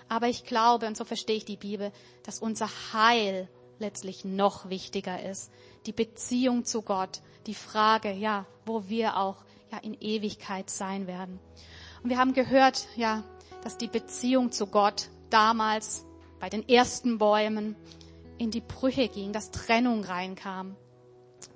Aber 0.08 0.28
ich 0.28 0.44
glaube, 0.44 0.86
und 0.86 0.96
so 0.96 1.04
verstehe 1.04 1.36
ich 1.36 1.44
die 1.44 1.56
Bibel, 1.56 1.92
dass 2.22 2.38
unser 2.38 2.68
Heil 2.92 3.48
letztlich 3.78 4.24
noch 4.24 4.68
wichtiger 4.68 5.22
ist. 5.22 5.52
Die 5.86 5.92
Beziehung 5.92 6.64
zu 6.64 6.82
Gott, 6.82 7.20
die 7.46 7.54
Frage, 7.54 8.12
ja, 8.12 8.46
wo 8.64 8.88
wir 8.88 9.16
auch 9.16 9.44
ja 9.70 9.78
in 9.78 9.94
Ewigkeit 10.00 10.70
sein 10.70 11.06
werden. 11.06 11.38
Und 12.02 12.10
wir 12.10 12.18
haben 12.18 12.34
gehört, 12.34 12.86
ja, 12.96 13.24
dass 13.62 13.78
die 13.78 13.88
Beziehung 13.88 14.52
zu 14.52 14.66
Gott 14.66 15.08
damals 15.30 16.04
bei 16.38 16.48
den 16.48 16.68
ersten 16.68 17.18
Bäumen 17.18 17.76
in 18.38 18.50
die 18.50 18.60
Brüche 18.60 19.08
ging, 19.08 19.32
dass 19.32 19.50
Trennung 19.50 20.04
reinkam. 20.04 20.76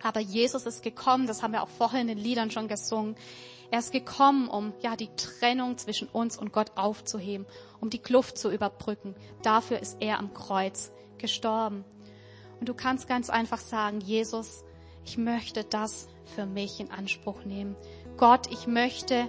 Aber 0.03 0.21
Jesus 0.21 0.67
ist 0.67 0.83
gekommen, 0.83 1.27
das 1.27 1.43
haben 1.43 1.53
wir 1.53 1.63
auch 1.63 1.69
vorher 1.69 2.01
in 2.01 2.07
den 2.07 2.19
Liedern 2.19 2.51
schon 2.51 2.69
gesungen. 2.69 3.17
Er 3.71 3.79
ist 3.79 3.93
gekommen, 3.93 4.49
um 4.49 4.73
ja 4.81 4.97
die 4.97 5.11
Trennung 5.17 5.79
zwischen 5.79 6.09
uns 6.09 6.37
und 6.37 6.53
Gott 6.53 6.73
aufzuheben, 6.77 7.47
um 7.81 7.91
die 7.91 7.99
Kluft 7.99 8.39
zu 8.39 8.51
überbrücken. 8.51 9.15
Dafür 9.43 9.79
ist 9.79 9.99
er 10.01 10.19
am 10.19 10.35
Kreuz 10.35 10.91
gestorben. 11.19 11.85
Und 12.61 12.68
du 12.68 12.75
kannst 12.75 13.09
ganz 13.09 13.31
einfach 13.31 13.59
sagen, 13.59 14.01
Jesus, 14.01 14.64
ich 15.05 15.16
möchte 15.16 15.64
das 15.64 16.09
für 16.37 16.46
mich 16.46 16.79
in 16.79 16.90
Anspruch 16.90 17.44
nehmen. 17.44 17.75
Gott, 18.18 18.49
ich 18.53 18.66
möchte 18.66 19.29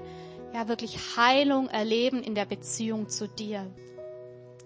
ja 0.54 0.68
wirklich 0.68 1.16
Heilung 1.16 1.70
erleben 1.70 2.22
in 2.22 2.36
der 2.36 2.46
Beziehung 2.46 3.08
zu 3.08 3.28
dir. 3.28 3.66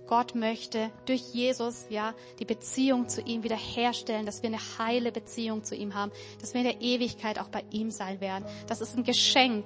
Gott 0.08 0.36
möchte 0.36 0.91
durch 1.06 1.34
Jesus 1.34 1.86
ja 1.89 2.13
die 2.39 2.45
Beziehung 2.45 3.08
zu 3.08 3.21
ihm 3.21 3.43
wiederherstellen, 3.43 4.25
dass 4.25 4.43
wir 4.43 4.49
eine 4.49 4.60
heile 4.78 5.12
Beziehung 5.12 5.63
zu 5.63 5.75
ihm 5.75 5.95
haben, 5.95 6.12
dass 6.41 6.54
wir 6.54 6.62
in 6.62 6.67
der 6.67 6.82
Ewigkeit 6.82 7.39
auch 7.39 7.49
bei 7.49 7.63
ihm 7.71 7.91
sein 7.91 8.19
werden. 8.19 8.45
Das 8.67 8.82
ist 8.82 8.97
ein 8.97 9.04
Geschenk, 9.04 9.65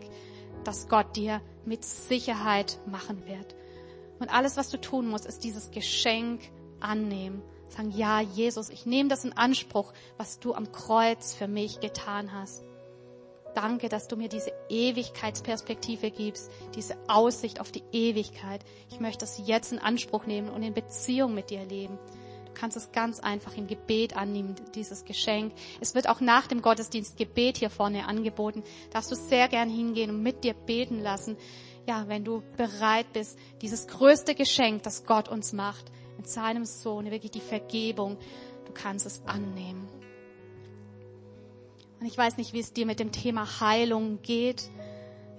das 0.64 0.88
Gott 0.88 1.16
dir 1.16 1.42
mit 1.66 1.84
Sicherheit 1.84 2.80
machen 2.86 3.26
wird. 3.26 3.56
Und 4.20 4.30
alles, 4.30 4.58
was 4.58 4.70
du 4.70 4.80
tun 4.80 5.08
musst, 5.08 5.26
ist 5.26 5.44
dieses 5.44 5.72
Geschenk 5.72 6.42
annehmen 6.80 7.42
Sagen, 7.70 7.92
ja, 7.92 8.20
Jesus, 8.20 8.70
ich 8.70 8.86
nehme 8.86 9.10
das 9.10 9.24
in 9.24 9.34
Anspruch, 9.34 9.94
was 10.18 10.40
du 10.40 10.54
am 10.54 10.72
Kreuz 10.72 11.34
für 11.34 11.48
mich 11.48 11.80
getan 11.80 12.34
hast. 12.34 12.64
Danke, 13.56 13.90
dass 13.90 14.08
du 14.08 14.16
mir 14.16 14.30
diese 14.30 14.52
Ewigkeitsperspektive 14.70 16.12
gibst, 16.12 16.52
diese 16.76 16.96
Aussicht 17.08 17.60
auf 17.60 17.72
die 17.72 17.84
Ewigkeit. 17.92 18.62
Ich 18.90 19.00
möchte 19.00 19.20
das 19.20 19.42
jetzt 19.46 19.72
in 19.72 19.80
Anspruch 19.80 20.26
nehmen 20.26 20.50
und 20.50 20.64
in 20.64 20.74
Beziehung 20.74 21.34
mit 21.34 21.50
dir 21.50 21.66
leben. 21.66 21.98
Du 22.46 22.54
kannst 22.54 22.78
es 22.78 22.92
ganz 22.92 23.20
einfach 23.20 23.56
im 23.56 23.68
Gebet 23.68 24.16
annehmen, 24.16 24.56
dieses 24.76 25.06
Geschenk. 25.06 25.54
Es 25.80 25.96
wird 25.96 26.10
auch 26.10 26.20
nach 26.20 26.48
dem 26.48 26.62
Gottesdienst 26.62 27.18
Gebet 27.18 27.58
hier 27.58 27.70
vorne 27.70 28.08
angeboten. 28.08 28.64
Darfst 28.92 29.12
du 29.12 29.16
sehr 29.16 29.48
gern 29.48 29.70
hingehen 29.70 30.10
und 30.10 30.24
mit 30.24 30.44
dir 30.44 30.54
beten 30.54 31.00
lassen. 31.00 31.38
Ja, 31.88 32.08
wenn 32.08 32.24
du 32.24 32.44
bereit 32.58 33.12
bist, 33.14 33.38
dieses 33.62 33.88
größte 33.88 34.36
Geschenk, 34.36 34.84
das 34.84 35.06
Gott 35.06 35.28
uns 35.28 35.54
macht, 35.54 35.92
mit 36.20 36.28
seinem 36.28 36.66
Sohn, 36.66 37.10
wirklich 37.12 37.32
die 37.32 37.40
Vergebung. 37.40 38.18
Du 38.66 38.74
kannst 38.74 39.06
es 39.06 39.22
annehmen. 39.26 39.88
Und 42.02 42.06
ich 42.06 42.18
weiß 42.18 42.36
nicht, 42.36 42.52
wie 42.52 42.60
es 42.60 42.74
dir 42.74 42.86
mit 42.86 43.00
dem 43.00 43.14
Thema 43.14 43.62
Heilung 43.62 44.22
geht. 44.22 44.70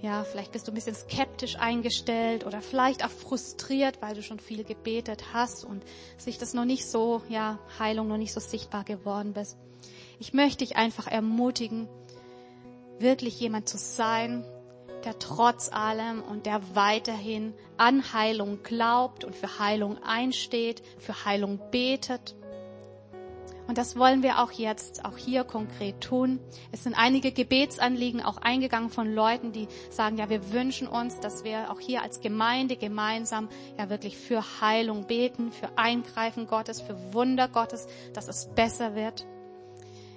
Ja, 0.00 0.24
vielleicht 0.24 0.52
bist 0.52 0.66
du 0.66 0.72
ein 0.72 0.74
bisschen 0.74 0.94
skeptisch 0.94 1.56
eingestellt 1.56 2.46
oder 2.46 2.62
vielleicht 2.62 3.04
auch 3.04 3.10
frustriert, 3.10 4.00
weil 4.00 4.14
du 4.14 4.22
schon 4.22 4.38
viel 4.38 4.64
gebetet 4.64 5.34
hast 5.34 5.66
und 5.66 5.84
sich 6.16 6.38
das 6.38 6.54
noch 6.54 6.64
nicht 6.64 6.86
so, 6.86 7.20
ja, 7.28 7.58
Heilung 7.78 8.08
noch 8.08 8.16
nicht 8.16 8.32
so 8.32 8.40
sichtbar 8.40 8.84
geworden 8.84 9.34
bist. 9.34 9.58
Ich 10.18 10.32
möchte 10.32 10.64
dich 10.64 10.76
einfach 10.78 11.06
ermutigen, 11.06 11.88
wirklich 12.98 13.38
jemand 13.38 13.68
zu 13.68 13.76
sein, 13.76 14.46
der 15.04 15.18
trotz 15.18 15.70
allem 15.70 16.22
und 16.22 16.46
der 16.46 16.74
weiterhin 16.74 17.52
an 17.80 18.12
Heilung 18.12 18.62
glaubt 18.62 19.24
und 19.24 19.34
für 19.34 19.58
Heilung 19.58 20.02
einsteht, 20.02 20.82
für 20.98 21.24
Heilung 21.24 21.58
betet. 21.70 22.36
Und 23.66 23.78
das 23.78 23.96
wollen 23.96 24.22
wir 24.22 24.40
auch 24.40 24.52
jetzt, 24.52 25.04
auch 25.04 25.16
hier 25.16 25.44
konkret 25.44 26.00
tun. 26.00 26.40
Es 26.72 26.82
sind 26.82 26.94
einige 26.94 27.32
Gebetsanliegen 27.32 28.20
auch 28.20 28.36
eingegangen 28.36 28.90
von 28.90 29.14
Leuten, 29.14 29.52
die 29.52 29.66
sagen, 29.88 30.18
ja, 30.18 30.28
wir 30.28 30.52
wünschen 30.52 30.88
uns, 30.88 31.20
dass 31.20 31.44
wir 31.44 31.70
auch 31.70 31.80
hier 31.80 32.02
als 32.02 32.20
Gemeinde 32.20 32.76
gemeinsam 32.76 33.48
ja 33.78 33.88
wirklich 33.88 34.18
für 34.18 34.42
Heilung 34.60 35.06
beten, 35.06 35.50
für 35.50 35.78
Eingreifen 35.78 36.48
Gottes, 36.48 36.80
für 36.82 37.14
Wunder 37.14 37.48
Gottes, 37.48 37.86
dass 38.12 38.28
es 38.28 38.50
besser 38.54 38.94
wird. 38.94 39.24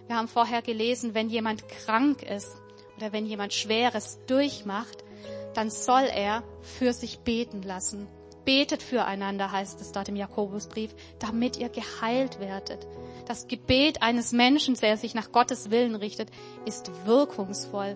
Wir 0.08 0.18
haben 0.18 0.28
vorher 0.28 0.62
gelesen, 0.62 1.14
wenn 1.14 1.30
jemand 1.30 1.70
krank 1.70 2.24
ist, 2.24 2.58
oder 2.98 3.14
wenn 3.14 3.26
jemand 3.26 3.54
Schweres 3.54 4.20
durchmacht, 4.28 5.03
dann 5.54 5.70
soll 5.70 6.04
er 6.04 6.44
für 6.62 6.94
sich 6.94 7.20
beten 7.20 7.62
lassen. 7.62 8.08
Betet 8.46 8.84
füreinander, 8.84 9.52
heißt 9.52 9.80
es 9.80 9.94
dort 9.94 10.10
im 10.10 10.18
Jakobusbrief, 10.18 10.94
damit 11.20 11.58
ihr 11.58 11.70
geheilt 11.70 12.40
werdet. 12.40 12.86
Das 13.26 13.48
Gebet 13.48 14.02
eines 14.02 14.34
Menschen, 14.34 14.76
der 14.76 14.98
sich 14.98 15.16
nach 15.16 15.32
Gottes 15.32 15.72
Willen 15.72 15.96
richtet, 15.96 16.30
ist 16.66 16.92
wirkungsvoll 17.06 17.96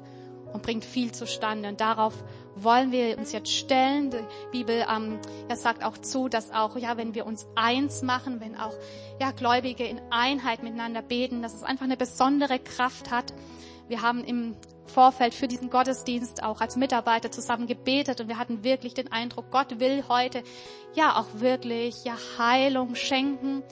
und 0.54 0.64
bringt 0.64 0.86
viel 0.86 1.12
zustande. 1.12 1.68
Und 1.68 1.82
darauf 1.82 2.14
wollen 2.56 2.92
wir 2.92 3.18
uns 3.18 3.32
jetzt 3.32 3.52
stellen. 3.52 4.12
Die 4.12 4.18
Bibel 4.52 4.86
ähm, 4.90 5.20
ja, 5.50 5.56
sagt 5.56 5.84
auch 5.84 5.98
zu, 5.98 6.30
dass 6.30 6.52
auch, 6.52 6.78
ja, 6.78 6.98
wenn 6.98 7.14
wir 7.14 7.26
uns 7.26 7.46
eins 7.56 8.02
machen, 8.02 8.40
wenn 8.40 8.56
auch 8.56 8.74
ja, 9.20 9.32
Gläubige 9.32 9.86
in 9.86 10.00
Einheit 10.10 10.64
miteinander 10.64 11.02
beten, 11.02 11.42
dass 11.42 11.54
es 11.54 11.64
einfach 11.64 11.86
eine 11.86 11.98
besondere 11.98 12.60
Kraft 12.60 13.12
hat. 13.12 13.34
Wir 13.88 14.02
haben 14.02 14.24
im 14.24 14.56
Vorfeld 14.88 15.34
für 15.34 15.48
diesen 15.48 15.70
Gottesdienst 15.70 16.44
auch 16.44 16.62
als 16.62 16.76
Mitarbeiter 16.76 17.32
zusammen 17.32 17.68
gebetet 17.68 18.22
und 18.22 18.28
wir 18.28 18.38
hatten 18.38 18.64
wirklich 18.64 18.94
den 18.94 19.12
Eindruck, 19.12 19.52
Gott 19.52 19.80
will 19.80 20.04
heute 20.10 20.44
ja 20.96 21.16
auch 21.16 21.40
wirklich 21.40 22.04
ja 22.04 22.16
Heilung 22.38 22.96
schenken 22.96 23.64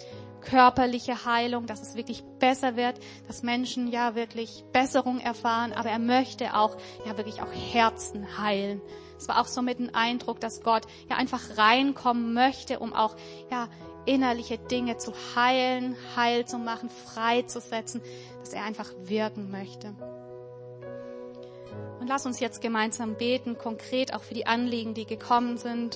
körperliche 0.46 1.26
Heilung, 1.26 1.66
dass 1.66 1.82
es 1.82 1.96
wirklich 1.96 2.24
besser 2.40 2.76
wird, 2.76 3.00
dass 3.28 3.44
Menschen 3.44 3.88
ja 3.88 4.16
wirklich 4.16 4.64
Besserung 4.72 5.20
erfahren, 5.20 5.74
aber 5.74 5.90
er 5.90 6.00
möchte 6.00 6.56
auch, 6.56 6.78
ja 7.06 7.18
wirklich 7.18 7.42
auch 7.42 7.52
Herzen 7.52 8.38
heilen. 8.38 8.82
Es 9.18 9.28
war 9.28 9.42
auch 9.42 9.48
so 9.48 9.62
mit 9.62 9.80
dem 9.80 9.94
Eindruck, 9.94 10.40
dass 10.40 10.62
Gott 10.62 10.84
ja 11.10 11.16
einfach 11.16 11.58
reinkommen 11.58 12.34
möchte, 12.34 12.80
um 12.80 12.94
auch, 12.94 13.16
ja, 13.52 13.68
innerliche 14.06 14.60
Dinge 14.60 14.98
zu 14.98 15.14
heilen, 15.36 15.96
heil 16.16 16.46
zu 16.46 16.60
machen, 16.60 16.90
freizusetzen, 16.90 18.02
dass 18.40 18.54
er 18.54 18.64
einfach 18.64 18.92
wirken 19.06 19.50
möchte. 19.50 19.96
Und 22.06 22.10
lass 22.10 22.28
uns 22.28 22.40
jetzt 22.40 22.62
gemeinsam 22.62 23.16
beten, 23.16 23.58
konkret 23.58 24.14
auch 24.14 24.22
für 24.22 24.36
die 24.36 24.46
Anliegen, 24.46 24.94
die 24.94 25.08
gekommen 25.08 25.58
sind 25.58 25.92